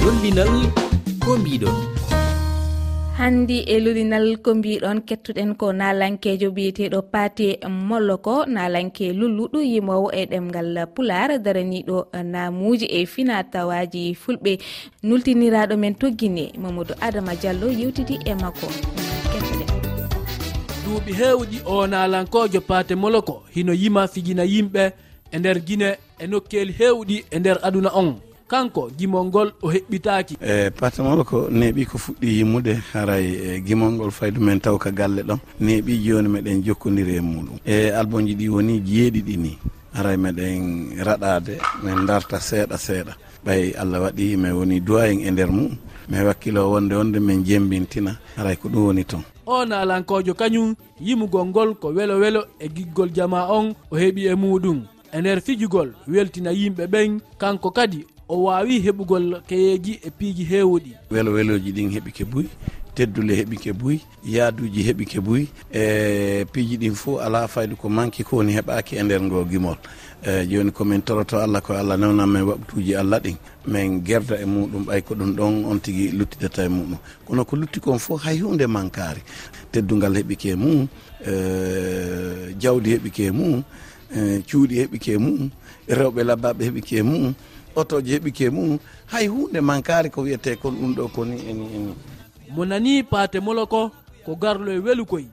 Lollinal 0.00 0.72
ko 1.24 1.36
mbiɗon. 1.36 1.95
hanndi 3.18 3.58
e 3.60 3.80
lulinal 3.80 4.36
ko 4.44 4.54
mbiɗon 4.54 5.00
kettuɗen 5.08 5.56
ko 5.56 5.72
nalankejo 5.72 6.50
biyeteɗo 6.50 7.00
paté 7.12 7.48
mollo 7.88 8.18
ko 8.18 8.44
nalanke 8.44 9.12
lulluɗo 9.12 9.58
yimowo 9.64 10.12
e 10.12 10.26
ɗemgal 10.30 10.86
pular 10.94 11.40
daraniɗo 11.40 12.12
namuji 12.32 12.84
e 12.84 13.06
finatawaji 13.06 14.14
fulɓe. 14.14 14.60
Nultiniraɗo 15.02 15.76
men 15.78 15.94
togguine 15.94 16.52
mamadou 16.60 16.96
adama 17.00 17.32
diallo 17.40 17.72
yewtiti 17.72 18.20
e 18.24 18.34
makko. 18.34 18.68
Duuɓi 20.84 21.12
heewɗi 21.20 21.58
o 21.64 21.86
nalankojo 21.86 22.60
pate 22.60 22.94
moloko 22.94 23.42
hino 23.54 23.72
yima 23.72 24.08
fijina 24.08 24.44
yimɓe 24.44 24.92
e 25.32 25.38
nder 25.38 25.58
guine 25.66 25.96
e 26.18 26.26
nokkeli 26.26 26.72
heewɗi 26.72 27.24
e 27.30 27.38
nder 27.38 27.58
aduna 27.62 27.90
on. 27.94 28.20
kanko 28.48 28.90
gimol 28.98 29.24
ngol 29.26 29.52
o 29.62 29.68
heɓɓitaki 29.74 30.34
e 30.40 30.70
patamol 30.70 31.24
ko 31.24 31.48
neeɓi 31.50 31.82
ko 31.90 31.98
fuɗɗi 31.98 32.28
yimmude 32.38 32.72
haray 32.92 33.26
e 33.26 33.60
gimol 33.66 33.92
ngol 33.92 34.10
faydu 34.10 34.40
men 34.40 34.60
taw 34.60 34.78
ka 34.78 34.90
galle 34.90 35.22
ɗon 35.22 35.38
neeɓi 35.60 35.92
joni 36.04 36.28
meɗen 36.28 36.62
jokkodiri 36.64 37.16
e 37.16 37.20
muɗum. 37.20 37.58
E 37.66 37.90
alboji 37.90 38.34
ɗi 38.34 38.48
woni 38.48 38.80
jeeɗiɗi 38.80 39.36
ni. 39.36 39.58
Haray 39.94 40.16
meɗen 40.16 40.62
raɗade 41.06 41.58
min 41.82 42.06
darta 42.06 42.38
seeɗa 42.40 42.76
seeɗa. 42.78 43.12
Ɓay 43.44 43.74
allah 43.80 44.00
waɗi 44.02 44.36
mi 44.36 44.50
woni 44.50 44.80
duwayen 44.80 45.20
e 45.26 45.30
nder 45.30 45.50
mum. 45.50 45.76
Mi 46.08 46.18
wakkilo 46.22 46.70
wonde 46.70 46.94
wonde 46.94 47.18
min 47.18 47.44
jembintina. 47.44 48.16
Haray 48.36 48.56
ko 48.56 48.68
ɗum 48.68 48.86
woni 48.86 49.04
toon. 49.04 49.24
O 49.46 49.64
nalankojo 49.64 50.34
kañum 50.34 50.74
yimugol 51.00 51.46
ngol 51.46 51.74
ko 51.74 51.88
welo 51.88 52.18
welo 52.18 52.44
e 52.60 52.68
giggol 52.68 53.10
jama 53.12 53.48
on 53.50 53.74
o 53.90 53.96
heeɓi 53.96 54.28
e 54.30 54.34
muɗum. 54.34 54.82
E 55.12 55.20
nder 55.20 55.40
fijugol 55.40 55.94
weltina 56.08 56.50
yimɓe 56.52 56.86
ɓen 56.86 57.20
kanko 57.38 57.70
kadi 57.70 58.04
o 58.28 58.42
wawi 58.44 58.80
heɓugol 58.80 59.40
keyeji 59.48 60.00
e 60.02 60.10
piiji 60.10 60.44
hewuɗi 60.44 60.92
welo 61.10 61.32
weloji 61.32 61.72
ɗin 61.72 61.90
heeɓi 61.94 62.10
kebuy 62.12 62.46
teddule 62.94 63.34
heeɓi 63.36 63.56
kebuy 63.56 63.98
yaaduji 64.24 64.82
heeɓi 64.82 65.04
kebuy 65.06 65.46
e 65.72 66.44
piiji 66.52 66.76
ɗin 66.76 66.94
fo 66.94 67.20
ala 67.20 67.48
fayde 67.48 67.74
ko 67.76 67.88
manki 67.88 68.24
ko 68.24 68.36
woni 68.36 68.52
heɓaki 68.56 68.96
e 68.96 69.02
nder 69.02 69.22
ngo 69.22 69.44
gimol. 69.44 69.76
E 70.26 70.46
joni 70.46 70.70
komin 70.72 71.02
toroto 71.02 71.38
allah 71.38 71.60
ko 71.62 71.74
allah 71.74 71.96
newnan 71.98 72.26
men 72.26 72.42
waɓtuji 72.42 72.96
allah 72.96 73.20
ɗin 73.20 73.36
min 73.66 74.00
gerda 74.04 74.36
e 74.40 74.44
muɗum 74.44 74.84
ɓay 74.86 75.02
ko 75.02 75.14
ɗum 75.14 75.36
ɗon 75.36 75.64
on 75.64 75.78
tigui 75.80 76.08
luttidata 76.12 76.64
e 76.64 76.68
muɗum. 76.68 76.98
Kono 77.26 77.44
ko 77.44 77.56
lutti 77.56 77.80
kon 77.80 77.98
fof 77.98 78.22
hay 78.24 78.38
hunde 78.40 78.66
mankari 78.66 79.20
teddugal 79.72 80.14
heeɓi 80.16 80.36
ke 80.36 80.56
mum 80.56 80.88
e 81.20 82.54
jawdi 82.58 82.90
heeɓi 82.96 83.10
ke 83.10 83.30
mum 83.30 83.62
e 84.14 84.42
cuuɗi 84.48 84.74
heeɓike 84.80 85.18
mum 85.18 85.50
rewɓe 85.88 86.22
labbaɓe 86.24 86.62
heeɓike 86.64 87.02
mum 87.02 87.34
otoji 87.76 88.10
heeɓike 88.12 88.50
mum 88.50 88.78
hay 89.12 89.26
hunde 89.26 89.60
mankari 89.60 90.10
ko 90.10 90.20
wiyete 90.22 90.56
kon 90.62 90.74
ɗum 90.80 90.92
ɗo 90.96 91.04
koni 91.14 91.36
eni 91.50 91.64
eni. 91.76 91.94
Mo 92.54 92.64
nani 92.64 93.02
paate 93.02 93.38
moloko 93.40 93.90
ko 94.24 94.32
garlo 94.42 94.72
e 94.72 94.78
welukoy 94.78 95.24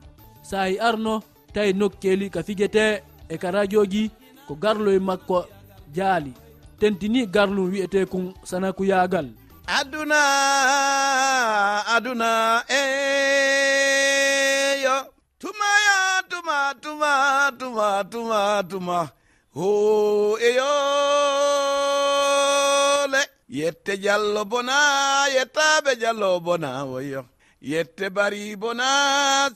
sa 0.42 0.68
i 0.68 0.76
arno 0.88 1.22
tawi 1.54 1.72
nokkeli 1.72 2.26
ka 2.34 2.42
figuete 2.42 3.02
e 3.28 3.36
ka 3.42 3.50
radioji 3.50 4.10
ko 4.46 4.54
garlo 4.54 4.90
e 4.92 4.98
makko 4.98 5.44
jaali. 5.96 6.32
Tentini 6.80 7.26
garlum 7.26 7.70
wi'ete 7.72 8.06
kun 8.06 8.34
sanakuyagal 8.44 9.26
aduna 9.66 10.20
aduna 11.96 12.62
eyo 12.68 14.96
tumaya 15.38 16.22
tuma 16.28 16.74
tuma 16.82 17.10
tuma 17.58 18.04
tuma 18.04 18.62
tuma. 18.70 19.08
ho 19.56 20.36
eyole 20.48 20.74
yette 23.48 23.92
jallo 24.04 24.44
bona 24.44 24.76
yettaɓe 25.34 25.92
jallo 26.02 26.40
bona 26.46 26.70
woyo. 26.90 27.22
Yette 27.62 28.06
bari 28.16 28.56
bona 28.62 28.84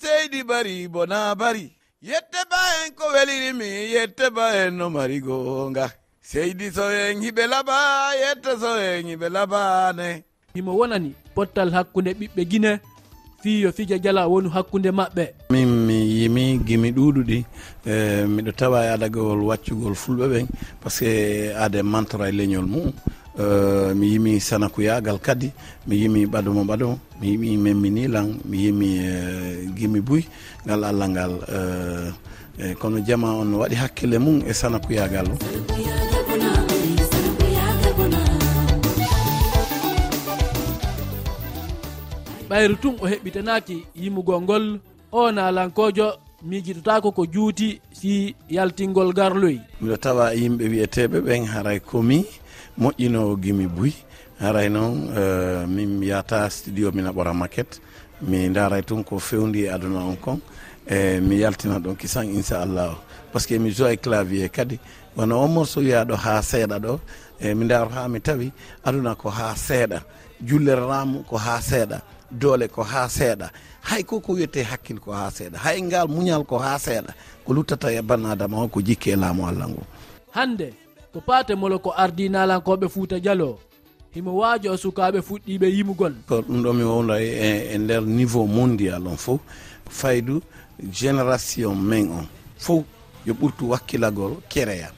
seydi 0.03 0.41
bari 0.51 0.89
bona 0.89 1.35
bari. 1.35 1.67
Yette 2.01 2.41
ba 2.51 2.61
en 2.81 2.93
ko 2.99 3.05
welirimi 3.15 3.71
yette 3.95 4.31
ba 4.37 4.45
en 4.63 4.77
no 4.79 4.87
mari 4.91 5.19
gonga. 5.21 5.87
Seydi 6.23 6.71
so 6.71 6.85
en 6.89 7.21
hiɓe 7.25 7.45
laɓa 7.53 7.79
yette 8.23 8.51
so 8.61 8.71
en 8.79 9.07
hiɓe 9.11 9.29
laɓane. 9.37 10.09
Himo 10.55 10.73
wonani 10.79 11.11
pottal 11.35 11.71
hakkunde 11.77 12.11
ɓiɓɓe 12.21 12.43
guine 12.51 12.73
fiyo 13.43 13.73
fija 13.77 13.99
jala 14.05 14.29
woni 14.29 14.49
hakkunde 14.55 14.91
maɓɓe. 14.99 15.25
Min 15.51 15.68
yimi 16.21 16.59
gimi 16.67 16.91
ɗuɗuɗi 16.97 17.39
e, 17.87 18.25
miɗo 18.35 18.53
tawa 18.59 18.79
e 18.85 18.89
adagawol 18.95 19.41
waccugol 19.49 19.95
fulɓe 19.95 20.27
ɓen 20.33 20.47
par 20.81 20.91
ce 20.93 21.01
que 21.05 21.13
aade 21.55 21.83
mantora 21.83 22.29
e 22.29 22.33
leñol 22.33 22.67
mum 22.67 22.93
Uh, 23.39 23.95
mi 23.95 24.07
yimi 24.19 24.41
sanakuyagal 24.41 25.19
kadi 25.23 25.53
mi 25.87 25.95
yimi 26.03 26.27
ɓadomo 26.27 26.63
ɓadomo 26.67 26.99
mi 27.21 27.27
yimi 27.31 27.57
memminilan 27.57 28.35
mi 28.45 28.57
yimi 28.67 28.89
uh, 28.99 29.71
gimi 29.79 30.01
buy 30.03 30.23
ngal 30.67 30.83
allah 30.85 31.07
ngal 31.09 31.33
e, 32.59 32.75
kono 32.75 32.99
jama 33.07 33.39
on 33.39 33.55
waɗi 33.55 33.77
hakkille 33.79 34.19
mum 34.19 34.43
e 34.43 34.53
sanakuyagal 34.53 35.27
o. 35.31 35.37
Ɓayru 42.51 42.75
tum 42.83 42.95
o 43.03 43.07
heɓɓitanaki 43.07 43.77
yimugol 44.01 44.41
ngol 44.43 44.65
o 45.13 45.33
nalankojo 45.33 46.19
miijitotako 46.43 47.13
ko 47.13 47.27
juuti 47.27 47.81
si 47.93 48.35
yaltingol 48.49 49.13
garloy. 49.13 49.59
Miɗo 49.81 49.97
tawa 49.97 50.35
yimɓe 50.35 50.65
wiyeteɓe 50.69 51.19
ɓen 51.27 51.45
haray 51.47 51.81
komi 51.81 52.25
moƴƴinowo 52.81 53.37
gimi 53.43 53.67
buy. 53.67 53.93
Haray 54.41 54.69
noon 54.69 55.09
uh, 55.19 55.67
min 55.67 56.03
yata 56.03 56.49
studio 56.51 56.93
mina 56.93 57.11
ɓora 57.13 57.35
maquette 57.35 57.81
mi 58.23 58.49
daray 58.49 58.83
tun 58.83 59.03
ko 59.05 59.19
fewndi 59.19 59.65
e 59.65 59.69
aduna 59.69 60.01
on 60.05 60.17
kon. 60.17 60.41
E 60.87 61.21
mi 61.21 61.37
yaltina 61.41 61.79
ɗon 61.79 61.97
kisan 61.97 62.25
inchallah 62.29 62.91
o 62.93 62.97
par 63.33 63.41
ce 63.43 63.49
que 63.49 63.59
mi 63.59 63.71
joue 63.71 63.97
clavier 63.97 64.49
kadi. 64.49 64.79
Wono 65.17 65.41
on 65.43 65.49
morceau 65.49 65.81
wiyaɗo 65.83 66.15
ha 66.17 66.41
seeɗa 66.43 66.79
ɗo. 66.79 67.01
E 67.41 67.55
mi 67.55 67.67
daro 67.67 67.91
ha 67.91 68.09
mi 68.09 68.21
tawi 68.21 68.53
aduna 68.85 69.15
ko 69.15 69.29
ha 69.31 69.55
seeɗa. 69.57 70.03
Jullere 70.41 70.87
ramu 70.87 71.25
ko 71.25 71.37
ha 71.37 71.59
seeɗa. 71.61 72.01
Doole 72.31 72.69
ko 72.69 72.83
ha 72.83 73.09
seeɗa. 73.09 73.51
hay 73.91 74.03
koko 74.05 74.33
wiyete 74.33 74.63
hakkille 74.63 75.01
ko 75.01 75.13
ha 75.13 75.31
seeɗa 75.31 75.59
hay 75.65 75.79
ngal 75.83 76.07
muñal 76.09 76.45
ko 76.45 76.59
ha 76.59 76.77
seeɗa 76.79 77.13
ko 77.45 77.51
luttata 77.57 77.89
e 77.93 78.03
bannadama 78.03 78.57
o 78.65 78.69
ko 78.69 78.81
jikki 78.87 79.11
e 79.11 79.17
laamu 79.17 79.49
allah 79.49 79.69
ngu 79.69 79.83
hande 80.37 80.69
ko 81.13 81.19
paate 81.21 81.55
molo 81.57 81.79
ko 81.79 81.91
ardi 81.97 82.29
nalankoɓe 82.29 82.87
fouta 82.89 83.17
dialo 83.21 83.59
himo 84.15 84.33
waajo 84.37 84.77
sukaɓe 84.77 85.19
fuɗɗiɓe 85.29 85.67
yimugol. 85.77 86.15
Ko 86.29 86.41
ɗum 86.47 86.63
ɗo 86.65 86.71
mi 86.79 86.85
wowla 86.91 87.15
e, 87.23 87.29
e, 87.29 87.75
e 87.75 87.79
nder 87.79 88.03
niveau 88.03 88.47
mondial 88.47 89.07
on 89.07 89.17
fof 89.17 89.41
faydu 89.91 90.41
génération 91.01 91.75
men 91.75 92.11
on 92.11 92.27
fof 92.59 92.85
yo 93.27 93.35
ɓurtu 93.35 93.69
wakkilagol 93.71 94.33
kereya. 94.49 94.91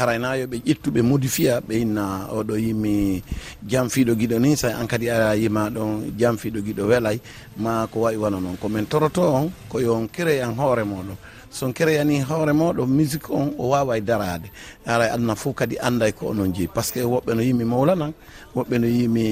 harayna 0.00 0.28
haraynayoɓe 0.28 0.56
ƴettuɓe 0.66 1.00
modifia 1.02 1.60
ɓe 1.66 1.74
inna 1.82 2.04
oɗo 2.38 2.54
yimi 2.64 3.22
jamfiɗo 3.70 4.12
guiɗo 4.18 4.36
ni 4.40 4.56
sa 4.56 4.68
an 4.80 4.86
kadi 4.88 5.06
ara 5.10 5.34
yima 5.36 5.62
ɗon 5.74 5.90
jamfiɗo 6.18 6.58
guiɗo 6.66 6.82
welay 6.90 7.18
ma 7.56 7.86
ko 7.92 8.00
wawi 8.00 8.16
wona 8.16 8.40
noon. 8.40 8.56
Komin 8.56 8.86
toroto 8.86 9.22
on 9.34 9.52
ko 9.68 9.78
yo 9.80 9.94
on 9.94 10.08
an 10.16 10.54
hoore 10.56 10.84
moɗon 10.84 11.16
son 11.50 11.72
crééani 11.72 12.22
hoore 12.22 12.52
moɗo 12.52 12.86
musique 12.86 13.28
on 13.30 13.52
o 13.58 13.68
wawa 13.68 13.98
e 13.98 14.00
darade 14.00 14.48
ara 14.86 15.12
aduna 15.12 15.34
fof 15.36 15.54
kadi 15.54 15.76
anday 15.78 16.12
ko 16.12 16.28
onon 16.30 16.52
jeeyi 16.54 16.68
par 16.68 16.84
ce 16.84 16.92
que 16.92 17.00
woɓɓe 17.00 17.34
no 17.34 17.42
yimi 17.42 17.64
mawlanan 17.64 18.12
woɓɓe 18.56 18.78
no 18.80 18.86
yimi 18.86 19.24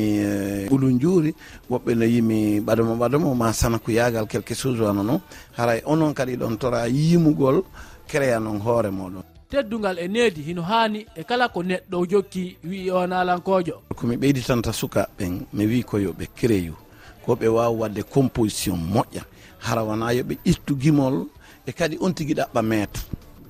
ɓulum 0.69 0.91
eh, 0.97 1.01
juuri 1.01 1.35
woɓɓe 1.71 1.95
no 1.97 2.05
yimi 2.05 2.61
ɓadomo 2.61 2.95
ɓadomo 2.99 3.35
ma 3.35 3.53
sana 3.53 3.79
ko 3.79 3.91
yagal 3.93 4.27
quelque 4.27 4.55
chose 4.55 4.81
wana 4.81 5.03
noon. 5.03 5.21
Haray 5.57 5.81
onon 5.87 6.13
kadi 6.15 6.37
ɗon 6.37 6.57
tora 6.59 6.89
yimugol 6.89 7.63
créé 8.09 8.33
anon 8.35 8.59
hoore 8.61 8.91
moɗon 8.91 9.38
teddugal 9.51 9.99
e 9.99 10.09
needi 10.09 10.43
hino 10.43 10.63
haani 10.63 11.07
e 11.17 11.25
kala 11.25 11.49
ko 11.49 11.63
neɗɗo 11.63 12.07
jokki 12.11 12.57
wi 12.65 12.89
e 12.89 12.91
on 12.93 13.13
alankojo. 13.13 13.75
Komi 13.97 14.17
ɓeyditanta 14.17 14.73
sukaɓen 14.73 15.47
mi 15.53 15.67
wi 15.67 15.83
ko 15.83 15.99
yo 15.99 16.11
créyu 16.37 16.75
ko 17.25 17.33
ɓe 17.35 17.49
wawa 17.49 17.71
wadde 17.81 18.03
composition 18.03 18.77
moƴƴa 18.95 19.23
hara 19.59 19.83
wona 19.85 20.13
yoɓe 20.13 20.35
ƴettu 20.47 20.73
gimol 20.81 21.27
e 21.67 21.73
kadi 21.73 21.97
on 22.01 22.13
tigui 22.15 22.35
ɗaɓɓa 22.35 22.63
maître 22.63 23.01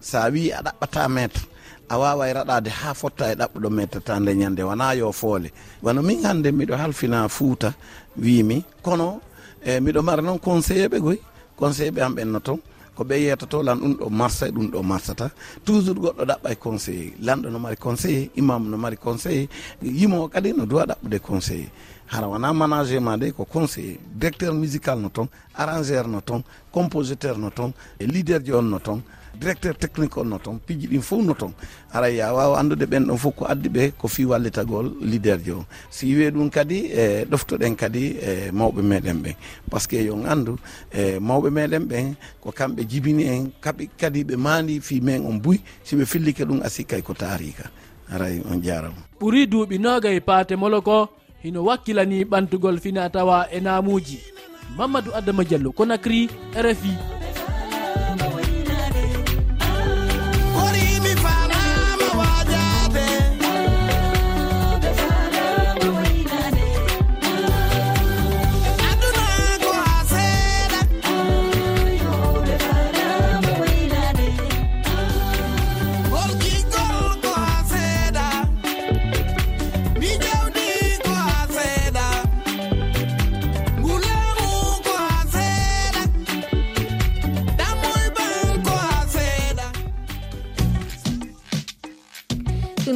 sa 0.01 0.29
wi 0.31 0.53
a 0.53 0.63
ɗaɓɓata 0.63 1.09
maître 1.09 1.43
a 1.89 1.99
wawa 1.99 2.29
e 2.29 2.33
raɗade 2.33 2.69
ha 2.71 2.95
fotta 2.95 3.33
e 3.33 3.35
ɗaɓɓuɗo 3.35 3.69
maître 3.71 4.01
ta 4.01 4.19
nde 4.21 4.35
ñande 4.35 4.63
wona 4.63 4.95
yo 4.95 5.13
foole. 5.13 5.51
Wano 5.83 6.03
min 6.03 6.23
hande 6.25 6.53
miɗo 6.53 6.77
halfina 6.77 7.29
fouta 7.29 7.75
wimi 8.17 8.63
kono 8.83 9.21
e 9.65 9.81
miɗo 9.81 10.03
mara 10.03 10.23
noon 10.23 10.39
conseillé 10.39 10.87
ɓe 10.89 10.99
goy 11.01 11.19
conseillé 11.59 11.91
ɓe 11.91 12.03
am 12.03 12.15
ɓenno 12.15 12.41
toon. 12.41 12.61
ko 12.99 13.05
ɓe 13.05 13.15
yetato 13.25 13.63
lan 13.63 13.79
ɗum 13.81 13.95
ɗo 14.01 14.07
marsa 14.11 14.45
e 14.49 14.51
ɗum 14.51 14.67
ɗo 14.73 14.83
marsata 14.83 15.27
toujours 15.65 15.99
goɗɗo 16.03 16.23
ɗaɓɓa 16.31 16.49
e 16.51 16.57
conseillé 16.65 17.07
lanɗo 17.27 17.49
no 17.53 17.59
mari 17.65 17.77
conseillé 17.77 18.31
imam 18.41 18.63
no 18.71 18.77
mari 18.77 18.97
conseillé 18.97 19.49
yimowo 19.83 20.27
kadi 20.33 20.53
no 20.53 20.65
duwa 20.67 20.85
ɗaɓɓude 20.91 21.19
conseillé 21.21 21.69
hara 22.13 22.27
wona 22.29 22.53
management 22.53 23.19
de 23.21 23.31
ko 23.33 23.45
conseillé 23.45 24.01
directeur 24.21 24.53
musical 24.53 24.99
no 24.99 25.09
toon 25.11 25.29
arrangeur 25.55 26.09
no 26.09 26.21
toon 26.21 26.43
compositeur 26.73 27.39
no 27.39 27.51
toon 27.51 27.73
e 28.01 28.07
leader 28.07 28.41
ji 28.45 28.53
on 28.53 28.63
no 28.69 28.79
toon 28.81 29.01
directeur 29.39 29.75
technique 29.79 30.17
on 30.19 30.25
no 30.29 30.39
toon 30.39 30.59
piiji 30.59 30.87
ɗin 30.89 31.01
fof 31.03 31.25
no 31.25 31.35
toon 31.35 31.53
aray 31.93 32.17
ya 32.17 32.33
wawa 32.35 32.59
andude 32.61 32.87
ɓen 32.87 33.07
ɗon 33.07 33.17
fof 33.19 33.35
ko 33.37 33.45
addi 33.49 33.69
ɓe 33.69 33.93
ko 33.99 34.09
fi 34.09 34.25
wallitagol 34.25 34.93
leader 35.01 35.39
jo 35.45 35.65
si 35.91 36.07
wiwe 36.15 36.31
ɗum 36.31 36.51
kadi 36.51 36.79
e 36.93 37.25
ɗoftoɗen 37.25 37.77
kadi 37.77 38.17
e 38.21 38.51
mawɓe 38.53 38.83
meɗen 38.83 39.23
ɓen. 39.23 39.35
Par 39.71 39.81
ce 39.81 39.89
que 39.89 39.97
yon 40.03 40.25
andu 40.27 40.57
e 40.93 41.19
mawɓe 41.21 41.51
meɗen 41.51 41.85
ɓen 41.89 42.15
ko 42.41 42.53
kamɓe 42.53 42.83
jibini 42.89 43.25
en 43.25 43.51
kaɓi 43.61 43.89
kadi 44.01 44.25
ɓe 44.25 44.37
mandi 44.37 44.81
fi 44.81 45.01
men 45.01 45.25
on 45.27 45.39
buy 45.39 45.59
siɓe 45.85 46.05
fillike 46.07 46.45
ɗum 46.45 46.61
asikkay 46.63 47.03
ko 47.03 47.15
taarika. 47.15 47.71
Aray 48.11 48.41
on 48.51 48.61
jarama 48.63 48.97
ɓuuri 49.21 49.47
duuɓi 49.47 49.79
noga 49.79 50.11
e 50.11 50.21
paate 50.21 50.57
molo 50.57 50.81
ko 50.83 51.09
hino 51.43 51.65
wakkilani 51.65 52.25
ɓantugol 52.25 52.81
fina 52.81 53.11
tawa 53.11 53.47
e 53.53 53.61
namuji 53.61 54.19
mamadou 54.77 55.15
adama 55.15 55.45
diallo 55.45 55.73
konacry 55.73 56.29
rfi 56.57 57.18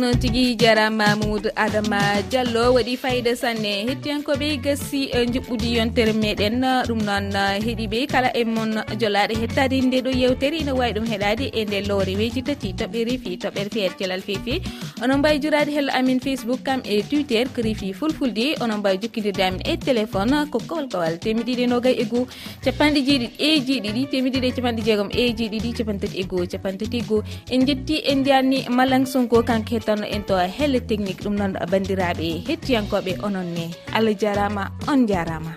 noon 0.00 0.18
tigui 0.22 0.56
jarama 0.56 1.06
mamoudou 1.16 1.52
adama 1.64 2.00
diallo 2.30 2.64
waɗi 2.76 2.94
fayida 3.02 3.32
sanne. 3.36 3.72
Hettiyankoɓe 3.88 4.48
gassi 4.64 5.00
e, 5.18 5.24
juɓɓudi 5.32 5.68
yontere 5.76 6.12
meɗen 6.22 6.64
ɗum 6.88 7.00
noon 7.08 7.32
heeɗiɓe 7.64 8.06
kala 8.12 8.30
e 8.40 8.44
mon 8.44 8.72
jolaɗo 9.00 9.34
hettade 9.42 9.76
nde 9.86 9.98
ɗo 10.04 10.10
yewtere 10.22 10.56
ina 10.62 10.74
wawi 10.74 10.92
ɗum 10.96 11.06
heɗade 11.12 11.44
e 11.52 11.64
nde 11.64 11.78
lowre 11.88 12.14
weji 12.20 12.42
tati 12.42 12.72
toɓɓe 12.80 13.04
refi 13.08 13.36
toɓɓere 13.42 13.70
feere 13.74 13.86
er 13.86 13.96
celal 13.98 14.22
feefi 14.28 14.54
onon 15.02 15.18
mbawi 15.18 15.42
jurade 15.44 15.70
hello 15.76 15.92
amin 15.98 16.20
facebook 16.20 16.62
kam 16.68 16.80
e 16.84 17.02
twitter 17.02 17.44
ko 17.54 17.62
refi 17.66 17.92
fulfulde. 17.92 18.46
Onon 18.62 18.78
mbawi 18.78 18.98
jokkidirde 19.02 19.42
amin 19.48 19.62
e 19.64 19.76
téléphone 19.76 20.36
ko 20.50 20.58
kowal 20.68 20.86
kowal 20.92 21.18
temedɗiɗi 21.24 21.66
nogay 21.72 21.94
e 22.02 22.04
goho 22.04 22.26
capanɗe 22.64 23.00
jeeɗiɗi 23.08 23.28
e 23.38 23.50
jeeɗiɗi 23.66 24.02
temedɗiɗi 24.12 24.48
e 24.48 24.52
capanɗe 24.56 24.82
jeegom 24.86 25.10
e 25.10 25.24
jeeɗiɗi 25.38 25.70
capantati 25.78 26.16
e 26.22 26.24
goho 26.30 26.46
capantati 26.52 26.98
e 26.98 27.02
goho 27.08 27.22
en 27.50 27.66
jetti 27.66 27.96
en 28.10 28.18
ndiyanni 28.20 28.58
malang 28.78 29.06
sonko 29.12 29.42
kanko 29.42 29.81
hettanno 29.82 30.06
en 30.06 30.22
to 30.22 30.36
helle 30.58 30.80
technique 30.80 31.22
ɗum 31.24 31.34
noon 31.36 31.52
bandiraɓe 31.70 32.26
hettiyankoɓe 32.48 33.12
onon 33.26 33.48
ne. 33.54 33.64
Allah 33.96 34.14
jarama 34.20 34.64
on 34.88 35.06
jarama. 35.08 35.52